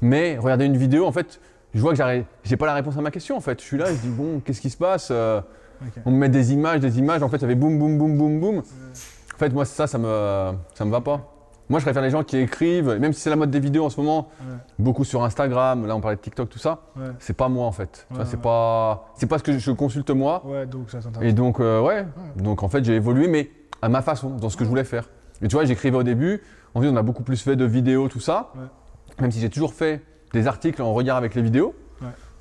[0.02, 1.40] Mais regarder une vidéo, en fait,
[1.74, 3.38] je vois que j'ai pas la réponse à ma question.
[3.38, 5.42] En fait, je suis là, je dis bon, qu'est-ce qui se passe Euh.
[6.06, 7.22] On me met des images, des images.
[7.22, 8.58] En fait, ça fait boum, boum, boum, boum, boum.
[8.60, 11.35] En fait, moi, ça, ça me, ça me va pas.
[11.70, 13.90] Moi, je préfère les gens qui écrivent, même si c'est la mode des vidéos en
[13.90, 14.56] ce moment, Ouais.
[14.78, 15.88] beaucoup sur Instagram.
[15.88, 16.80] Là, on parlait de TikTok, tout ça.
[16.96, 17.08] Ouais.
[17.20, 18.06] C'est pas moi, en fait.
[18.12, 20.44] Ouais, c'est pas, c'est pas ce que je consulte moi.
[20.46, 21.30] Ouais, donc ça t'intéresse.
[21.30, 22.06] Et donc, euh, ouais.
[22.36, 23.50] Donc, en fait, j'ai évolué, mais
[23.82, 25.10] à ma façon, dans ce que je voulais faire.
[25.42, 26.42] Et tu vois, j'écrivais au début.
[26.76, 28.52] Ensuite, on a beaucoup plus fait de vidéos, tout ça.
[29.20, 30.02] Même si j'ai toujours fait
[30.34, 31.74] des articles en regard avec les vidéos.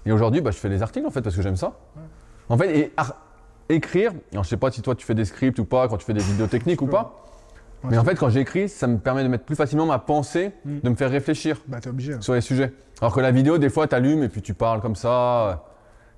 [0.06, 1.72] Et aujourd'hui, bah, je fais les articles, en fait, parce que j'aime ça.
[2.50, 2.92] En fait, et
[3.70, 6.04] écrire, alors, je sais pas si toi, tu fais des scripts ou pas, quand tu
[6.04, 7.14] fais des vidéos techniques ou pas.
[7.84, 10.52] Ouais, mais en fait, quand j'écris, ça me permet de mettre plus facilement ma pensée,
[10.64, 10.78] Mm.
[10.82, 12.14] de me faire réfléchir Bah, obligé.
[12.14, 12.20] hein.
[12.20, 12.72] sur les sujets.
[13.00, 15.64] Alors que la vidéo, des fois, tu allumes et puis tu parles comme ça.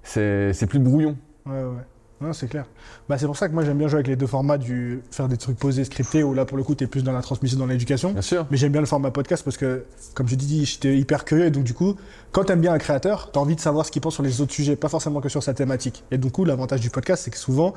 [0.02, 1.16] C'est c'est plus brouillon.
[1.44, 1.82] Ouais, ouais.
[2.18, 2.64] Non, c'est clair.
[3.10, 5.28] Bah, c'est pour ça que moi j'aime bien jouer avec les deux formats du faire
[5.28, 7.66] des trucs posés, scriptés, où là pour le coup t'es plus dans la transmission, dans
[7.66, 8.12] l'éducation.
[8.12, 8.46] Bien sûr.
[8.50, 11.50] Mais j'aime bien le format podcast parce que, comme je dis, j'étais hyper curieux et
[11.50, 11.94] donc du coup,
[12.32, 14.52] quand t'aimes bien un créateur, t'as envie de savoir ce qu'il pense sur les autres
[14.52, 16.04] sujets, pas forcément que sur sa thématique.
[16.10, 17.74] Et du coup, l'avantage du podcast, c'est que souvent,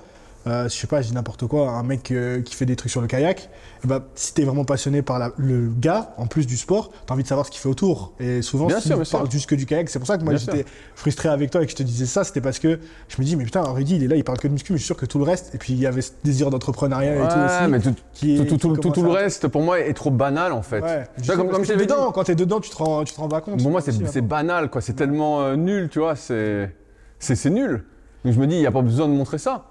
[0.48, 2.92] euh, je sais pas, je dis n'importe quoi, un mec euh, qui fait des trucs
[2.92, 3.50] sur le kayak,
[3.84, 7.24] ben, si t'es vraiment passionné par la- le gars, en plus du sport, t'as envie
[7.24, 8.14] de savoir ce qu'il fait autour.
[8.20, 10.66] Et souvent, Bien s'il sûr, juste que du kayak, c'est pour ça que moi j'étais
[10.96, 13.36] frustré avec toi et que je te disais ça, c'était parce que je me dis,
[13.36, 14.98] mais putain, Rudy, il est là, il parle que de muscu, mais je suis sûr
[14.98, 17.72] que tout le reste, et puis il y avait ce désir d'entrepreneuriat et tout aussi.
[17.72, 20.54] mais tout, qui est- tout, tout, qui tout, le reste, pour moi, est trop banal
[20.54, 20.80] en fait.
[20.82, 23.04] Ouais, Tu vois, comme, comme je t'avais dit, dedans, quand t'es dedans, tu te rends,
[23.04, 23.62] tu te rends pas compte.
[23.62, 24.82] pour moi, c'est banal, quoi.
[24.82, 26.16] C'est tellement euh, nul, tu vois.
[26.16, 27.84] C'est nul.
[28.26, 29.66] Donc je me dis, il n'y a pas besoin de montrer ça.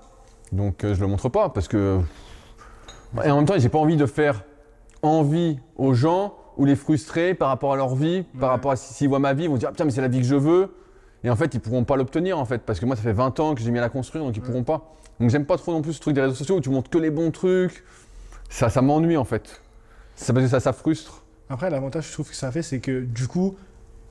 [0.53, 2.01] Donc euh, je le montre pas parce que.
[3.25, 4.43] Et en même temps, j'ai pas envie de faire
[5.03, 8.93] envie aux gens ou les frustrer par rapport à leur vie, par rapport à si-
[8.93, 10.27] s'ils voient ma vie, ils vont se dire, ah, putain, mais c'est la vie que
[10.27, 10.75] je veux.
[11.25, 13.39] Et en fait, ils pourront pas l'obtenir en fait parce que moi, ça fait 20
[13.41, 14.47] ans que j'ai mis à la construire, donc ils Ouais.
[14.47, 14.93] pourront pas.
[15.21, 16.99] Donc j'aime pas trop non plus ce truc des réseaux sociaux où tu montres que
[16.99, 17.85] les bons trucs.
[18.49, 19.61] Ça, ça m'ennuie en fait.
[20.15, 21.23] C'est parce que ça, ça frustre.
[21.51, 23.57] Après, l'avantage, je trouve que ça fait, c'est que du coup,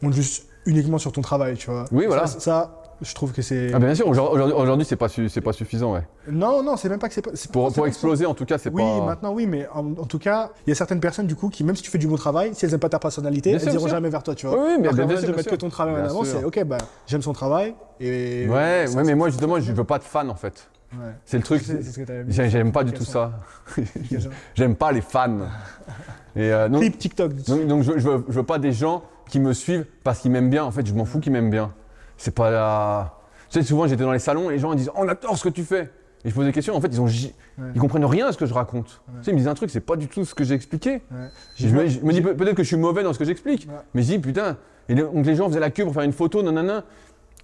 [0.02, 1.86] on juge uniquement sur ton travail, tu vois.
[1.92, 2.28] Oui, voilà.
[2.28, 3.72] Ça, ça, je trouve que c'est.
[3.74, 6.02] Ah, bien sûr, aujourd'hui, aujourd'hui, c'est pas, su- c'est pas suffisant, ouais.
[6.32, 7.32] Non, non, c'est même pas que c'est pas.
[7.34, 9.06] c'est- Pour, exploser, en tout cas, c'est Oui, pas.
[9.06, 11.64] maintenant oui, mais en, en tout cas, il y a certaines personnes du coup qui,
[11.64, 13.64] même si tu fais du bon travail, si elles n'aiment pas ta personnalité, Bien elles
[13.64, 13.96] sûr, iront bien sûr.
[13.98, 14.56] jamais vers toi, tu vois.
[14.58, 15.52] Oui, oui, mais bien qu'avantage sûr, de bien mettre sûr.
[15.52, 18.48] que ton travail en Bien avant, c'est ok, bah j'aime son travail et.
[18.48, 20.70] Ouais, ça, ouais, c'est- mais moi, justement, je veux pas de fan, en fait.
[20.94, 21.12] Ouais.
[21.26, 21.62] C'est le truc.
[21.66, 22.32] C'est c'est ce que t'avais mis.
[22.34, 23.34] J'ai- J'aime pas du tout ça.
[24.56, 25.38] J'aime pas les fans.
[26.36, 27.34] Et euh, donc, TikTok.
[27.48, 30.32] donc, donc je, je veux, je veux pas des gens qui me suivent parce qu'ils
[30.32, 30.64] m'aiment bien.
[30.64, 31.74] En fait, je m'en fous qu'ils m'aiment bien.
[32.18, 33.14] C'est pas la.
[33.50, 35.44] Tu sais, souvent j'étais dans les salons et les gens ils disent On adore ce
[35.44, 35.92] que tu fais.
[36.26, 36.76] Et je pose des questions.
[36.76, 37.68] En fait, ils, ont, j- Ouais.
[37.76, 39.02] ils comprennent rien à ce que je raconte.
[39.08, 39.14] Ouais.
[39.20, 41.04] Tu sais, ils me disent un truc, c'est pas du tout ce que j'ai expliqué.
[41.12, 41.28] Ouais.
[41.56, 43.68] Je me, je me dis peut- peut-être que je suis mauvais dans ce que j'explique.
[43.94, 44.58] Mais je dis putain.
[44.90, 46.84] Et donc les gens faisaient la queue pour faire une photo, nanana.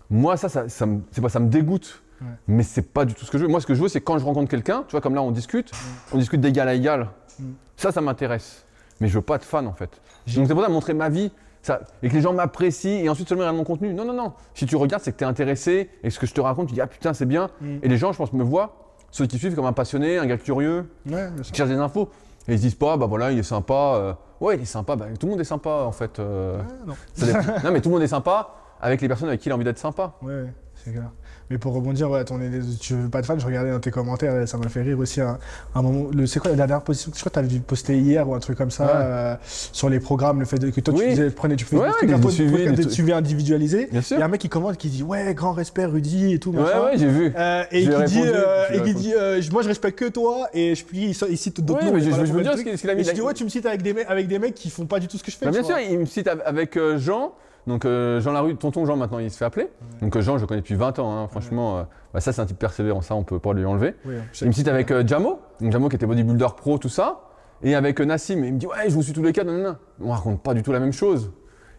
[0.09, 2.01] Moi, ça, ça, ça me, c'est pas, ça me dégoûte.
[2.47, 3.49] Mais c'est pas du tout ce que je veux.
[3.49, 5.31] Moi, ce que je veux, c'est quand je rencontre quelqu'un, tu vois, comme là, on
[5.31, 5.71] discute,
[6.13, 7.09] on discute d'égal à égal.
[7.38, 7.43] Mm.
[7.75, 8.63] Ça, ça m'intéresse.
[9.01, 9.89] Mais je veux pas de fan, en fait.
[10.36, 11.31] Donc c'est pour ça montrer ma vie.
[11.63, 13.93] Ça, et que les gens m'apprécient et ensuite seulement ils regardent mon contenu.
[13.93, 14.34] Non, non, non.
[14.54, 16.73] Si tu regardes, c'est que tu es intéressé et ce que je te raconte, tu
[16.73, 17.49] dis ah putain, c'est bien.
[17.62, 17.78] Mm.
[17.82, 18.76] Et les gens, je pense, me voient,
[19.12, 22.10] ceux qui suivent comme un passionné, un gars curieux, Ouais, qui cherche des infos.
[22.47, 23.73] Et ils se disent pas, bah voilà, il est sympa.
[23.95, 24.97] euh, ouais, il est sympa.
[24.97, 26.19] Bah, tout le monde est sympa en fait.
[26.19, 26.93] euh, Ouais, non.
[27.13, 27.26] ça
[27.63, 28.49] non, mais tout le monde est sympa
[28.82, 30.15] avec les personnes avec qui il a envie d'être sympa.
[30.21, 31.10] Ouais, ouais, c'est clair.
[31.49, 32.39] Mais pour rebondir, ouais, ton,
[32.79, 34.97] tu veux pas de fan, je regardais dans tes commentaires et ça m'a fait rire
[34.99, 35.38] aussi un,
[35.75, 36.10] un moment.
[36.25, 38.58] C'est quoi la dernière position Je crois que tu avais posté hier ou un truc
[38.58, 38.91] comme ça Ouais.
[38.93, 41.89] euh, sur les programmes, le fait de- que toi tu faisais, prenais, tu faisais Ouais,
[42.01, 43.88] des des peu suivis, des, des des suivis individualisés.
[43.91, 46.39] Bien Il y a un mec qui commente qui dit ouais, grand respect Rudy et
[46.39, 46.51] tout.
[46.51, 46.84] Ouais, machin.
[46.86, 47.34] ouais, j'ai vu.
[47.38, 50.06] Euh, et Je qui dit, euh, je et qui dit je- moi je respecte que
[50.10, 51.93] toi et je puis il, cite d'autres Ouais, noms.
[51.93, 53.03] mais je, voilà, je veux dire ce qu'il a mis.
[53.03, 54.99] Je dis ouais tu me cites avec des, mecs, avec des mecs qui font pas
[54.99, 55.45] du tout ce que je fais.
[55.45, 57.34] Bah, bien sûr, il me cite av- avec Jean,
[57.67, 59.69] donc euh, Jean Larue, tonton Jean maintenant, il se fait appeler.
[60.02, 62.41] Donc euh, Jean, je le connais depuis 20 ans, hein, franchement, euh, bah, ça c'est
[62.41, 63.95] un type persévérant, ça on peut pas lui enlever.
[64.06, 67.21] Oui, Il me cite avec Jamo, donc Jamo qui était bodybuilder pro, tout ça,
[67.62, 69.80] et avec Nassim, et il me dit ouais, je vous suis tous les cas, nanana.
[70.02, 71.32] On raconte pas du tout la même chose.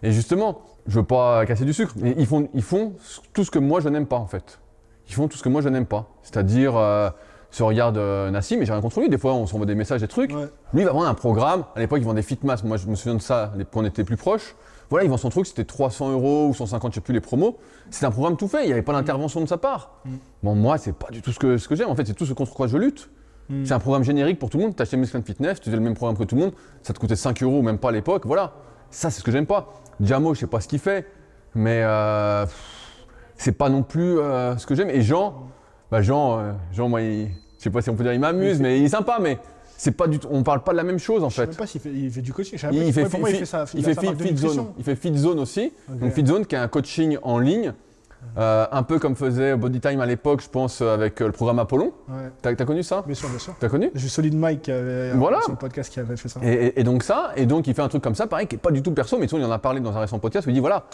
[0.02, 2.94] Et justement, je veux pas casser du sucre, mais ils font, ils font
[3.32, 4.60] tout ce que moi je n'aime pas en fait.
[5.08, 6.08] Ils font tout ce que moi je n'aime pas.
[6.22, 6.76] C'est-à-dire,
[7.62, 10.00] on regarde euh, Nassim, et j'ai rien contre lui, des fois on s'envoie des messages,
[10.00, 10.32] des trucs.
[10.32, 10.48] Ouais.
[10.72, 11.64] Lui, il va vendre un programme.
[11.76, 12.62] À l'époque, il vendait Fitmas.
[12.64, 14.56] Moi, je me souviens de ça quand on était plus proches.
[14.94, 17.58] Voilà, il vend son truc, c'était 300 euros ou 150, je sais plus les promos.
[17.90, 19.90] C'était un programme tout fait, il n'y avait pas d'intervention de sa part.
[20.04, 20.10] Mm.
[20.44, 21.88] Bon, moi, c'est pas du tout ce que, ce que j'aime.
[21.88, 23.10] En fait, c'est tout ce contre quoi je lutte.
[23.48, 23.64] Mm.
[23.64, 24.76] C'est un programme générique pour tout le monde.
[24.76, 26.52] Tu achetais Muscle Fitness, tu faisais le même programme que tout le monde.
[26.84, 28.24] Ça te coûtait 5 euros, même pas à l'époque.
[28.24, 28.52] Voilà.
[28.88, 29.72] Ça, c'est ce que j'aime pas.
[30.00, 31.08] Jamo, je sais pas ce qu'il fait,
[31.56, 32.46] mais euh,
[33.36, 34.90] c'est pas non plus euh, ce que j'aime.
[34.90, 35.48] Et Jean,
[35.90, 38.60] bah Jean, euh, Jean, moi, il- je sais pas si on peut dire il m'amuse,
[38.60, 39.40] mais il est sympa, mais
[39.76, 40.28] c'est pas du tout.
[40.30, 41.46] On parle pas de la même chose en Je sais fait.
[41.48, 42.54] même pas s'il fait, il fait du coaching.
[42.56, 43.18] Je sais Il fait, il fait
[43.74, 43.94] il fait
[44.28, 44.66] fit, zone.
[44.78, 45.72] Il fait fit zone aussi.
[45.88, 47.72] Donc fit zone qui est un coaching en ligne,
[48.38, 51.32] euh, un peu comme faisait Body Time à l'époque, je pense, euh, avec euh, le
[51.32, 51.92] programme Apollon.
[52.08, 53.02] Ouais, T'as as connu ça?
[53.06, 53.54] Bien sûr, bien sûr.
[53.60, 53.90] T'as connu?
[53.94, 55.40] J'ai Solid Mike qui avait, Voilà.
[55.46, 56.40] le podcast qui avait fait ça.
[56.42, 58.54] et, et- et donc ça, et donc il fait un truc comme ça, pareil, qui
[58.54, 60.46] est pas du tout perso, mais tu il en a parlé dans un récent podcast
[60.46, 60.86] où il dit voilà,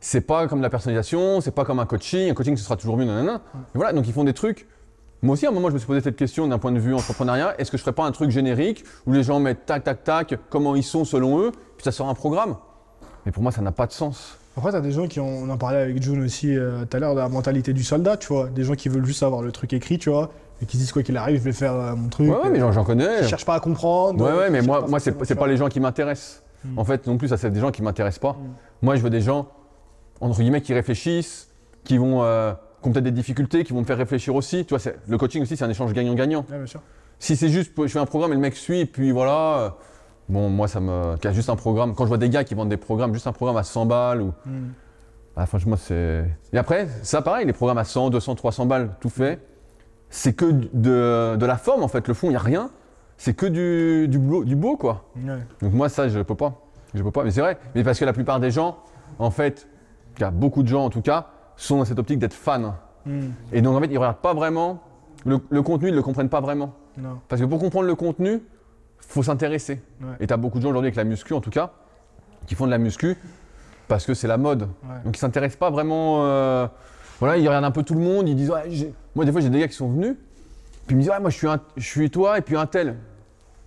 [0.00, 2.96] c'est pas comme la personnalisation, c'est pas comme un coaching, un coaching ce sera toujours
[2.96, 3.42] mieux, nanana.
[3.54, 4.66] Et voilà, donc ils font des trucs.
[5.22, 6.94] Moi aussi, à un moment, je me suis posé cette question d'un point de vue
[6.94, 7.54] entrepreneuriat.
[7.58, 10.38] Est-ce que je ferais pas un truc générique où les gens mettent tac, tac, tac,
[10.48, 12.56] comment ils sont selon eux, puis ça sort un programme?
[13.26, 14.38] Mais pour moi, ça n'a pas de sens.
[14.56, 17.00] Après, t'as des gens qui ont, on en parlait avec June aussi euh, tout à
[17.00, 18.48] l'heure, de la mentalité du soldat, tu vois.
[18.48, 20.30] Des gens qui veulent juste avoir le truc écrit, tu vois,
[20.62, 22.28] et qui se disent quoi qu'il arrive, je vais faire euh, mon truc.
[22.28, 23.22] Ouais, ouais, mais j'en j'en connais.
[23.22, 24.24] Ils cherchent pas à comprendre.
[24.24, 25.48] Ouais, ouais, mais moi, moi c'est pas vois.
[25.48, 26.42] les gens qui m'intéressent.
[26.64, 26.78] Mm.
[26.78, 28.32] En fait, non plus, ça, c'est des gens qui m'intéressent pas.
[28.32, 28.54] Mm.
[28.82, 29.48] Moi, je veux des gens,
[30.20, 31.48] entre guillemets, qui réfléchissent,
[31.84, 32.52] qui vont, euh,
[32.82, 34.64] qui ont peut-être des difficultés, qui vont me faire réfléchir aussi.
[34.64, 36.44] Tu vois, c'est- le coaching aussi, c'est un échange gagnant-gagnant.
[36.50, 36.64] Ouais.
[37.18, 39.58] Si c'est juste, je fais un programme et le mec suit, et puis voilà.
[39.58, 39.70] euh,
[40.28, 41.16] Bon, moi, ça me.
[41.16, 41.94] Qui a juste un programme.
[41.94, 44.20] Quand je vois des gars qui vendent des programmes, juste un programme à 100 balles
[44.20, 44.34] ou.
[44.44, 44.68] Mm.
[45.36, 46.24] Ah, franchement, c'est.
[46.52, 49.40] Et après, ça, pareil, les programmes à 100, 200, 300 balles, tout fait.
[50.10, 52.06] C'est que de, de la forme, en fait.
[52.08, 52.70] Le fond, il n'y a rien.
[53.16, 55.06] C'est que du, du, beau, du beau, quoi.
[55.16, 55.38] Ouais.
[55.62, 56.60] Donc moi ça je peux pas.
[56.94, 57.24] Je peux pas.
[57.24, 57.58] Mais c'est vrai.
[57.74, 58.76] Mais parce que la plupart des gens,
[59.18, 59.66] en fait,
[60.18, 62.74] il y a beaucoup de gens en tout cas, sont dans cette optique d'être fans.
[63.04, 63.20] Mm.
[63.52, 64.82] Et donc en fait ils regardent pas vraiment
[65.26, 66.72] le, le contenu, ils le comprennent pas vraiment.
[66.96, 67.18] Non.
[67.28, 68.40] Parce que pour comprendre le contenu,
[69.00, 69.80] faut s'intéresser.
[70.00, 70.08] Ouais.
[70.20, 71.72] Et tu as beaucoup de gens aujourd'hui avec la muscu en tout cas,
[72.46, 73.16] qui font de la muscu
[73.88, 74.62] parce que c'est la mode.
[74.62, 74.96] Ouais.
[75.04, 76.24] Donc ils s'intéressent pas vraiment.
[76.26, 76.66] euh,
[77.20, 79.50] Voilà, ils regardent un peu tout le monde, ils disent ouais, moi des fois j'ai
[79.50, 80.14] des gars qui sont venus,
[80.86, 82.96] puis ils me disent moi je suis un- je suis toi et puis un tel.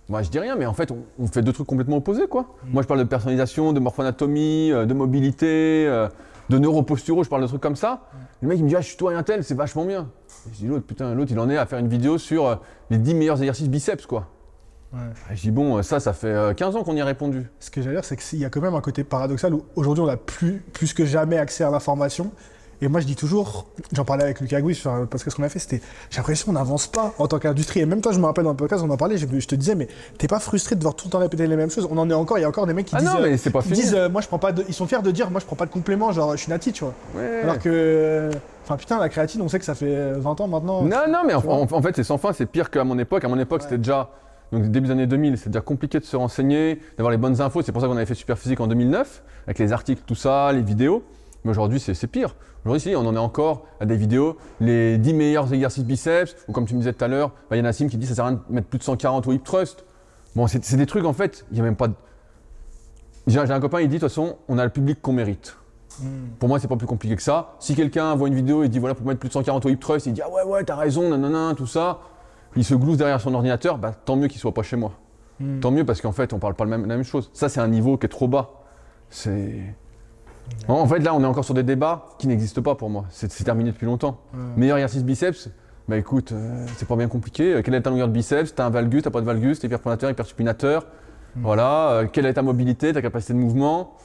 [0.08, 2.46] Moi je dis rien, mais en fait on, on fait deux trucs complètement opposés quoi.
[2.66, 6.08] Moi je parle de personnalisation, de morphoanatomie, euh, de mobilité, euh,
[6.52, 8.02] de neuroposturo, je parle de trucs comme ça.
[8.40, 10.08] Le mec il me dit ah je suis toi et un tel, c'est vachement bien.
[10.46, 12.56] Et je dis l'autre putain l'autre il en est à faire une vidéo sur euh,
[12.90, 14.28] les 10 meilleurs exercices biceps quoi.
[14.92, 15.00] Ouais.
[15.32, 17.50] Et je dis bon euh, ça ça fait euh, 15 ans qu'on y a répondu.
[17.58, 20.04] Ce que j'allais dire, c'est qu'il y a quand même un côté paradoxal où aujourd'hui
[20.04, 22.30] on a plus, plus que jamais accès à l'information.
[22.82, 25.48] Et moi, je dis toujours, j'en parlais avec Lucas Gouy sur un podcast qu'on a
[25.48, 27.78] fait, c'était, j'ai l'impression qu'on n'avance pas en tant qu'industrie.
[27.78, 29.54] Et même toi, je me rappelle dans le podcast, on en parlait, je, je te
[29.54, 29.86] disais, mais
[30.18, 31.86] t'es pas frustré de devoir tout le temps répéter les mêmes choses.
[31.88, 33.30] On en est encore, il y a encore des mecs qui Ah disent, non, euh,
[33.30, 33.82] mais c'est pas qui fini.
[33.82, 35.54] disent, euh, moi, je prends pas de, ils sont fiers de dire, moi, je prends
[35.54, 36.94] pas de compléments, genre, je suis nati, tu vois.
[37.14, 37.42] Ouais.
[37.44, 38.32] Alors que, euh,
[38.64, 40.82] enfin, putain, la créatine, on sait que ça fait euh, 20 ans maintenant.
[40.82, 43.22] Non, non, mais en, fait, c'est sans fin, c'est pire qu'à mon époque.
[43.22, 44.10] À mon époque, c'était déjà,
[44.50, 47.62] donc début des années 2000, c'était déjà compliqué de se renseigner, d'avoir les bonnes infos.
[47.62, 50.62] C'est pour ça qu'on avait fait Superphysique en 2009, avec les articles, tout ça, les
[50.62, 51.04] vidéos.
[51.44, 52.34] Mais aujourd'hui, c'est c'est pire.
[52.64, 56.52] Aujourd'hui, si, on en est encore à des vidéos, les 10 meilleurs exercices biceps, ou
[56.52, 58.14] comme tu me disais tout à l'heure, bah, il y a Nassim qui dit ça
[58.14, 59.84] sert à rien de mettre plus de 140 au hip thrust.
[60.36, 61.94] Bon, c'est des trucs, en fait, il n'y a même pas de.
[63.26, 65.56] J'ai j'ai un copain, il dit, de toute façon, on a le public qu'on mérite.
[66.00, 66.28] Hmm.
[66.38, 67.54] Pour moi, c'est pas plus compliqué que ça.
[67.58, 69.76] Si quelqu'un voit une vidéo et dit voilà, pour mettre plus de 140 au hip
[69.76, 71.98] thrust, il dit ah ouais, ouais, t'as raison, nanana, tout ça.
[72.56, 74.92] Il se glousse derrière son ordinateur, bah tant mieux qu'il soit pas chez moi.
[75.40, 75.60] Hmm.
[75.60, 77.30] Tant mieux parce qu'en fait, on parle pas même- la même chose.
[77.32, 78.50] Ça, c'est un niveau qui est trop bas.
[79.10, 79.62] C'est.
[80.68, 83.04] En fait, là, on est encore sur des débats qui n'existent pas pour moi.
[83.10, 84.20] C'est terminé depuis longtemps.
[84.32, 84.40] Ouais.
[84.56, 85.50] Meilleur exercice biceps,
[85.88, 87.54] bah écoute, euh, c'est pas bien compliqué.
[87.54, 88.54] Euh, Quelle est ta longueur de biceps?
[88.54, 90.86] T'as un valgus, t'as pas de valgus, t'es hyperpronateur, hypersupinateur.
[91.36, 91.90] Voilà.
[91.90, 93.96] Euh, quelle est ta mobilité, ta capacité de mouvement?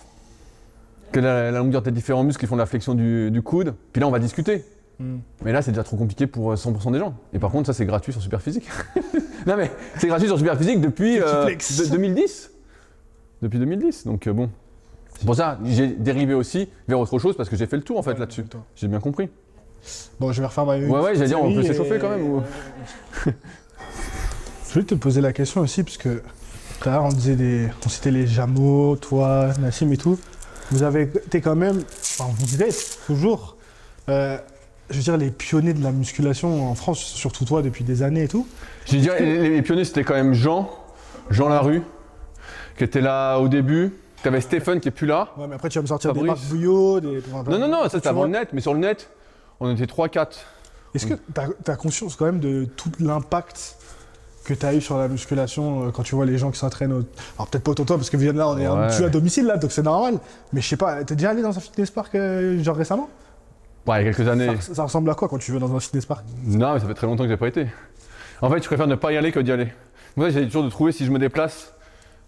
[1.11, 3.41] Quelle est la, la longueur de tes différents muscles qui font la flexion du, du
[3.41, 3.75] coude?
[3.93, 4.65] Puis là, on va discuter.
[4.99, 5.17] Hmm.
[5.45, 7.13] Mais là, c'est déjà trop compliqué pour euh, 100% des gens.
[7.33, 8.67] Et par contre, ça, c'est gratuit sur Superphysique.
[9.45, 11.77] non, mais c'est gratuit sur Superphysique depuis euh, flex?
[11.85, 12.51] de- 2010.
[13.43, 14.07] Depuis 2010.
[14.07, 14.49] Donc, bon.
[15.19, 17.97] C'est pour ça j'ai dérivé aussi vers autre chose parce que j'ai fait le tour
[17.97, 18.45] en fait Ouais, là-dessus.
[18.75, 19.29] J'ai bien compris.
[20.19, 20.77] Bon, je vais refaire ma.
[20.77, 22.23] Ouais, ouais, j'allais dire, on peut s'échauffer et- quand même.
[22.27, 22.43] ou-
[23.25, 26.21] Je voulais te poser la question aussi, parce que
[26.79, 27.67] tout à l'heure, on disait des.
[27.85, 30.19] On citait les Jameaux, toi, Nassim et tout.
[30.71, 31.83] Vous avez été quand même.
[32.19, 33.55] Enfin, vous êtes toujours.
[34.09, 34.37] euh,
[34.89, 38.23] je veux dire, les pionniers de la musculation en France, surtout toi depuis des années
[38.23, 38.47] et tout.
[38.85, 40.69] J'ai dit, les, les pionniers, c'était quand même Jean,
[41.29, 41.81] Jean Larue,
[42.77, 43.91] qui était là au début.
[44.23, 45.29] T'avais Stéphane qui est plus là.
[45.37, 46.21] Ouais, mais après, tu vas me sortir des.
[46.21, 47.21] Marc Bouillot, des.
[47.31, 49.09] Non, non, non, ça c'était avant le net, mais sur le net,
[49.59, 50.27] on était 3-4.
[50.95, 53.77] Est-ce que tu as, conscience quand même de tout l'impact
[54.43, 56.93] que tu as eu sur la musculation euh, quand tu vois les gens qui s'entraînent
[56.93, 57.03] au...
[57.37, 59.57] Alors peut-être pas autant toi parce que Vienne là on est un à domicile là
[59.57, 60.19] donc c'est normal.
[60.53, 63.09] Mais je sais pas, t'es déjà allé dans un fitness park euh, genre récemment?
[63.85, 64.55] Ouais, il y a quelques années.
[64.61, 66.25] ça, ça ressemble à quoi quand tu vas dans un fitness park?
[66.45, 67.67] Non, mais ça fait très longtemps que j'ai pas été.
[68.41, 69.73] En fait, je préfère ne pas y aller que d'y aller.
[70.15, 71.73] Moi, j'essaie toujours de trouver, si je me déplace,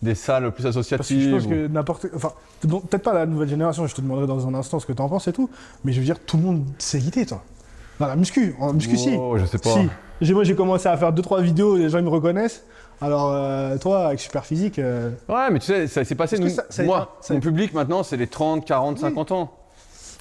[0.01, 1.29] des salles plus Parce que associatives.
[1.29, 2.07] je pense ou- que n'importe...
[2.15, 2.31] Enfin,
[2.61, 5.27] peut-être pas la nouvelle génération, je te demanderai dans un instant ce que t'en penses
[5.27, 5.49] et tout.
[5.83, 7.43] Mais je veux dire, tout le monde sait guider toi.
[7.99, 9.15] Dans la muscu, en muscu si.
[9.19, 9.75] Oh, je sais pas.
[10.21, 10.31] Si.
[10.33, 12.63] Moi j'ai commencé à faire 2-3 vidéos, les gens ils me reconnaissent.
[13.01, 14.79] Alors euh, toi avec Super Physique...
[14.79, 16.37] euh, Ouais, mais tu sais, ça s'est passé.
[16.39, 19.51] Nous- ça- ça a moi, été- mon public maintenant, c'est les 30, 40, 50 ans.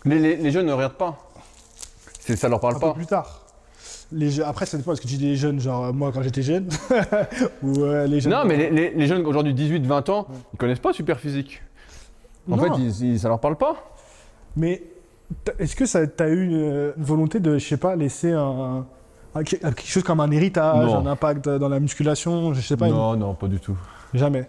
[0.05, 1.19] Les, les- les jeunes ne regardent pas.
[2.37, 2.89] Ça leur parle un pas.
[2.89, 3.43] peu plus tard.
[4.11, 6.23] Les je- Après, ça dépend, parce que tu dis les jeunes, genre euh, moi quand
[6.23, 6.69] j'étais jeune,
[7.63, 8.33] ou euh, les jeunes.
[8.33, 11.63] Non, mais les, les- les jeunes aujourd'hui, 18, 20 ans, ils connaissent pas super physique.
[12.51, 12.63] En Non.
[12.63, 13.77] fait, ils, ils- ça leur parle pas.
[14.57, 14.83] Mais
[15.59, 18.87] est-ce que ça t'as eu une, une volonté de, je sais pas, laisser un,
[19.35, 21.01] un- quelque chose comme un héritage, Non.
[21.01, 23.77] un impact dans la musculation, je sais pas, non, non, pas du tout.
[24.15, 24.49] jamais.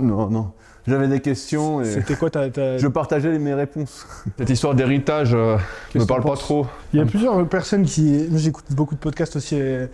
[0.00, 0.50] Non, non.
[0.88, 2.48] J'avais des questions et C'était quoi ta.
[2.48, 4.06] ta- je partageais mes réponses.
[4.38, 5.56] Cette histoire d'héritage euh,
[5.90, 6.66] qu'est-ce me parle pas trop.
[6.92, 8.26] Il y a plusieurs personnes qui.
[8.30, 9.88] Moi, j'écoute beaucoup de podcasts aussi, et,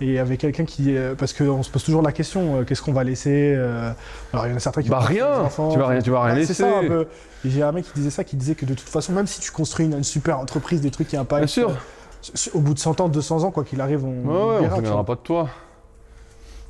[0.00, 0.96] et avec quelqu'un qui.
[0.96, 3.90] euh, Parce qu'on se pose toujours la question, euh, qu'est-ce qu'on va laisser euh,
[4.32, 5.26] Alors, il y en a certains qui Bah vont rien.
[5.72, 6.54] Tu vas rien, tu vas rien Ouais, laisser.
[6.54, 7.08] C'est ça un peu.
[7.44, 9.40] Et j'ai un mec qui disait ça, qui disait que de toute façon, même si
[9.40, 11.40] tu construis une, une super entreprise, des trucs qui impactent.
[11.42, 11.70] Bien sûr.
[11.70, 14.08] euh, au bout de 100 ans, 200 ans, quoi qu'il arrive, on.
[14.08, 15.48] Ouais, ouais, on ne pas de toi.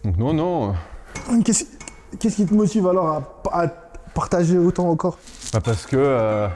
[0.04, 0.74] Donc non, non.
[1.26, 1.38] vois.
[1.44, 1.64] Qu'est-ce
[2.18, 3.08] qu'est-ce qui te motive alors
[3.52, 3.68] à, à
[4.14, 5.18] partager autant encore
[5.52, 6.48] Bah, parce que euh,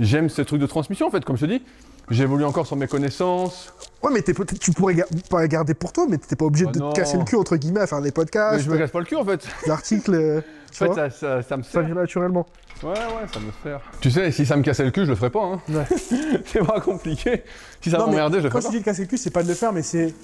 [0.00, 1.62] j'aime ce truc de transmission en fait, comme je te dis.
[2.10, 3.70] J'évolue encore sur mes connaissances.
[4.02, 6.78] Ouais, mais tu pourrais ga- pas garder pour toi, mais t'es pas obligé Bah de
[6.78, 6.90] non.
[6.92, 9.00] te casser le cul entre guillemets à faire des Mais podcasts, je me casse pas
[9.00, 9.46] le cul en fait.
[9.64, 10.14] des articles.
[10.14, 11.82] euh, En fait, ça, ça, ça, ça me sert.
[11.82, 12.46] vient naturellement.
[12.82, 13.80] Ouais, ouais, ça me sert.
[14.00, 15.42] Tu sais, si ça me cassait le cul, je le ferais pas.
[15.44, 15.60] Hein.
[15.68, 15.84] Ouais.
[16.46, 17.42] c'est pas compliqué.
[17.82, 18.72] Si ça mais m'emmerdait, je le Quand ferais je pas.
[18.72, 20.14] dis de casser le cul, c'est pas de le faire, mais c'est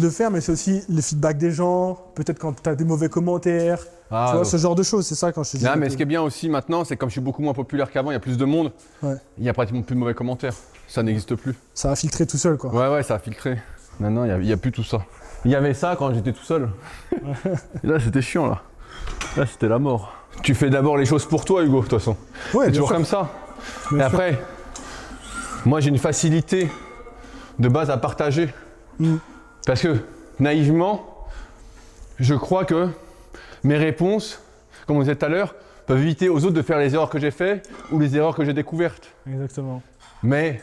[0.00, 1.98] le faire, mais c'est aussi le feedback des gens.
[2.14, 3.78] Peut-être quand t'as des mauvais commentaires,
[4.10, 5.06] Ah, tu vois, ce genre de choses.
[5.06, 5.64] C'est ça quand je te dis.
[5.64, 7.90] Non, mais ce qui est bien aussi maintenant, c'est comme je suis beaucoup moins populaire
[7.90, 8.72] qu'avant, il y a plus de monde.
[9.02, 9.16] Ouais.
[9.38, 10.54] Il y a pratiquement plus de mauvais commentaires.
[10.88, 11.54] Ça n'existe plus.
[11.74, 12.72] Ça a filtré tout seul, quoi.
[12.72, 13.58] Ouais, ouais, ça a filtré.
[13.98, 14.98] Maintenant, il n'y a, plus tout ça.
[15.44, 16.68] Il y avait ça quand j'étais tout seul.
[17.82, 18.62] Et là, c'était chiant, là.
[19.36, 20.12] Là, c'était la mort.
[20.42, 22.16] Tu fais d'abord les choses pour toi, Hugo, de toute façon.
[22.54, 22.96] Ouais, C'est toujours sûr.
[22.96, 23.30] comme ça.
[23.90, 24.06] Bien Et sûr.
[24.06, 24.38] après,
[25.64, 26.70] moi, j'ai une facilité
[27.58, 28.52] de base à partager.
[28.98, 29.16] Mm.
[29.66, 29.96] Parce que,
[30.38, 31.04] naïvement,
[32.20, 32.88] je crois que
[33.64, 34.40] mes réponses,
[34.86, 35.56] comme on disait tout à l'heure,
[35.86, 38.44] peuvent éviter aux autres de faire les erreurs que j'ai faites ou les erreurs que
[38.44, 39.10] j'ai découvertes.
[39.28, 39.82] Exactement.
[40.22, 40.60] Mais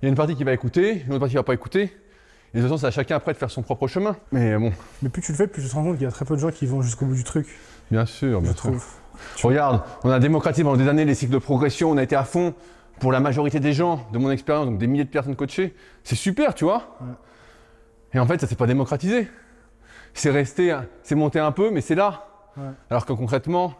[0.00, 1.82] il y a une partie qui va écouter, une autre partie qui va pas écouter.
[1.82, 4.16] Et de toute façon, c'est à chacun après de faire son propre chemin.
[4.30, 6.12] Mais bon, Mais plus tu le fais, plus tu te rends compte qu'il y a
[6.12, 7.48] très peu de gens qui vont jusqu'au bout du truc,
[7.90, 8.70] bien sûr, je bien sûr.
[8.70, 8.84] trouve.
[9.42, 12.22] Regarde, on a démocratisé pendant des années les cycles de progression, on a été à
[12.22, 12.54] fond
[13.00, 15.74] pour la majorité des gens, de mon expérience, donc des milliers de personnes coachées,
[16.04, 16.96] c'est super, tu vois.
[17.00, 17.08] Ouais.
[18.14, 19.28] Et en fait, ça s'est pas démocratisé.
[20.12, 22.26] C'est resté, c'est monté un peu, mais c'est là.
[22.56, 22.62] Ouais.
[22.90, 23.74] Alors que concrètement,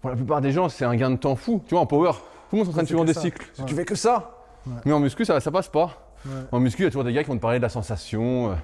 [0.00, 1.62] pour la plupart des gens, c'est un gain de temps fou.
[1.66, 3.20] Tu vois, en power, tout le monde s'entraîne fait suivant que des ça.
[3.20, 3.46] cycles.
[3.58, 3.64] Ouais.
[3.66, 4.32] Tu fais que ça.
[4.66, 4.72] Ouais.
[4.84, 6.04] Mais en muscu, ça, ça passe pas.
[6.50, 8.50] En muscu, il y a toujours des gars qui vont te parler de la sensation,
[8.50, 8.54] euh,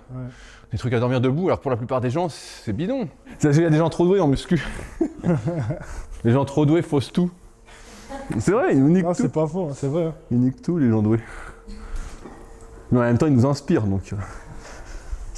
[0.72, 1.46] des trucs à dormir debout.
[1.46, 3.08] Alors pour la plupart des gens, c'est bidon.
[3.38, 4.60] Qu'il y a des gens trop doués en muscu.
[6.24, 7.30] les gens trop doués faussent tout.
[8.40, 9.22] C'est vrai, ils nous niquent Non, tout.
[9.22, 10.06] c'est pas faux, hein, c'est vrai.
[10.06, 10.14] hein.
[10.32, 11.20] Ils niquent tout, les gens doués.
[12.90, 14.16] Mais en même temps, ils nous inspirent, donc euh,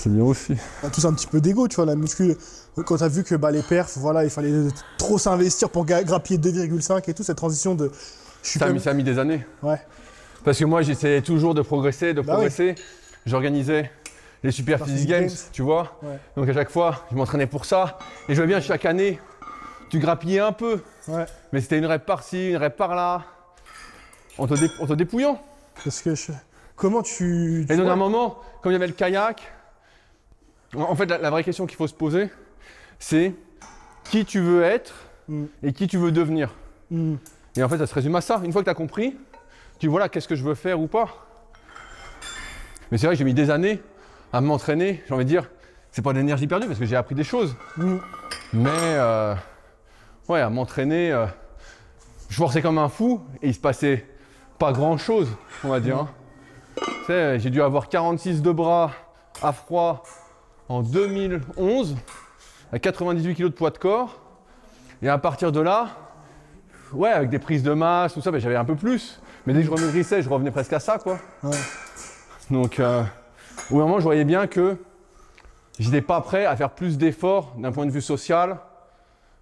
[0.07, 0.55] c'est bien aussi.
[0.83, 2.37] On a tous un petit peu d'ego, tu vois, la muscu.
[2.85, 4.53] Quand t'as vu que bah, les perfs, voilà, il fallait
[4.99, 7.91] trop s'investir pour grappiller 2,5 et tout, cette transition de.
[8.43, 9.45] Je suis Ça a, mis, ça a mis des années.
[9.63, 9.81] Ouais.
[10.45, 12.77] Parce que moi, j'essayais toujours de progresser, de Bah progresser.
[13.25, 13.91] J'organisais
[14.45, 15.37] les Super Physique Games, Games.
[15.53, 15.99] tu vois.
[16.03, 16.19] Ouais.
[16.37, 17.99] Donc à chaque fois, je m'entraînais pour ça.
[18.29, 19.19] Et je vois bien chaque année,
[19.91, 20.81] tu grappillais un peu.
[21.09, 21.25] Ouais.
[21.53, 23.25] Mais c'était une rep par-ci, une rep par-là.
[24.39, 25.43] En te, dé- en te dépouillant.
[25.83, 26.31] Parce que je-
[26.77, 27.65] Comment tu.
[27.67, 29.41] tu Et donc à un moment, comme il y avait le kayak,
[30.77, 32.29] en fait, la, la vraie question qu'il faut se poser,
[32.99, 33.35] c'est
[34.05, 34.95] qui tu veux être
[35.29, 35.47] Mm.
[35.65, 36.55] et qui tu veux devenir.
[36.89, 37.17] Hmm.
[37.57, 38.41] Et en fait, ça se résume à ça.
[38.45, 39.17] Une fois que tu as compris,
[39.81, 41.09] tu vois là, qu'est-ce que je veux faire ou pas.
[42.91, 43.83] Mais c'est vrai que j'ai mis des années
[44.33, 45.03] à m'entraîner.
[45.09, 45.51] J'ai envie de dire,
[45.91, 47.57] c'est pas de l'énergie perdue parce que j'ai appris des choses.
[47.77, 47.97] Hmm.
[48.53, 49.35] Mais euh,
[50.29, 51.27] ouais, à m'entraîner, euh,
[52.29, 54.07] je forçais comme un fou et il se passait
[54.61, 55.29] pas grand chose,
[55.65, 55.99] on va dire.
[55.99, 56.09] hein.
[56.77, 58.93] Tu sais, j'ai dû avoir 46 de bras
[59.43, 60.05] à froid
[60.69, 61.97] en 2011,
[62.73, 64.21] à 98 kg de poids de corps.
[65.03, 65.89] Et à partir de là,
[66.93, 69.21] ouais, avec des prises de masse, tout ça, ben, j'avais un peu plus.
[69.47, 71.19] Mais dès que je remaigrissais, je revenais presque à ça, quoi.
[71.43, 71.57] Ouais.
[72.51, 73.03] Donc, euh,
[73.71, 74.77] au moment, je voyais bien que
[75.79, 78.59] j'étais pas prêt à faire plus d'efforts d'un point de vue social,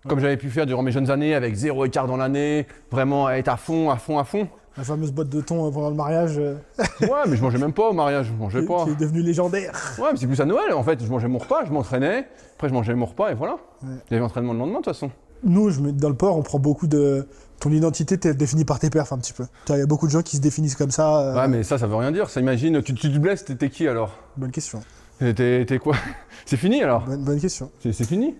[0.07, 3.35] comme j'avais pu faire durant mes jeunes années, avec zéro écart dans l'année, vraiment à
[3.35, 4.49] être à fond, à fond, à fond.
[4.77, 6.57] La fameuse boîte de thon euh, pendant le mariage euh,
[7.01, 8.85] Ouais, mais je mangeais même pas au mariage, je mangeais qui, pas.
[8.85, 9.72] qui est devenue légendaire.
[9.99, 11.03] Ouais, mais c'est plus à Noël, en fait.
[11.05, 13.53] Je mangeais mon repas, je m'entraînais, après je mangeais mon repas et voilà.
[13.83, 13.95] Ouais.
[14.11, 15.11] Il y avait entraînement le lendemain, de toute façon.
[15.45, 17.29] Nous, je mets, dans le port, on prend beaucoup de.
[17.61, 19.45] Ton identité, t'es définie par tes perfs un petit peu.
[19.68, 21.20] Il y a beaucoup de gens qui se définissent comme ça.
[21.20, 22.29] euh, Ouais, mais ça, ça veut rien dire.
[22.29, 24.11] Ça imagine, tu, tu te blesses, t'es qui alors?
[24.37, 24.81] Bonne question.
[25.20, 25.95] T'es quoi?
[26.47, 27.05] C'est fini alors?
[27.05, 27.70] Bonne, bonne question.
[27.81, 28.35] C'est fini.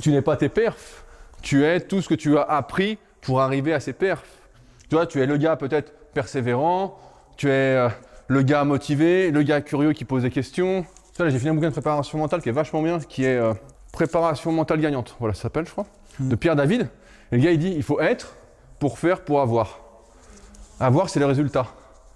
[0.00, 1.04] Tu n'es pas tes perfs.
[1.40, 4.24] Tu es tout ce que tu as appris pour arriver à ces perfs.
[4.88, 6.98] Tu vois, tu es le gars peut-être persévérant,
[7.36, 7.88] tu es euh,
[8.28, 10.84] le gars motivé, le gars curieux qui pose des questions.
[11.14, 13.36] Tu vois, j'ai fini un bouquin de préparation mentale qui est vachement bien, qui est
[13.36, 13.52] euh,
[13.92, 15.16] Préparation mentale gagnante.
[15.18, 15.86] Voilà, ça s'appelle, je crois.
[16.20, 16.88] De Pierre David.
[17.32, 18.34] Et le gars, il dit il faut être
[18.78, 19.80] pour faire pour avoir.
[20.78, 21.66] Avoir, c'est le résultat.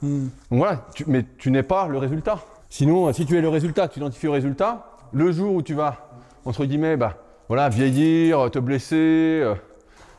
[0.02, 0.28] Hmm.
[0.50, 2.38] Donc voilà, tu- mais tu n'es pas le résultat.
[2.68, 5.74] Sinon, euh, si tu es le résultat, tu identifies le résultat, le jour où tu
[5.74, 6.10] vas,
[6.44, 7.16] entre guillemets, bah,
[7.48, 9.54] voilà, vieillir, te blesser, euh,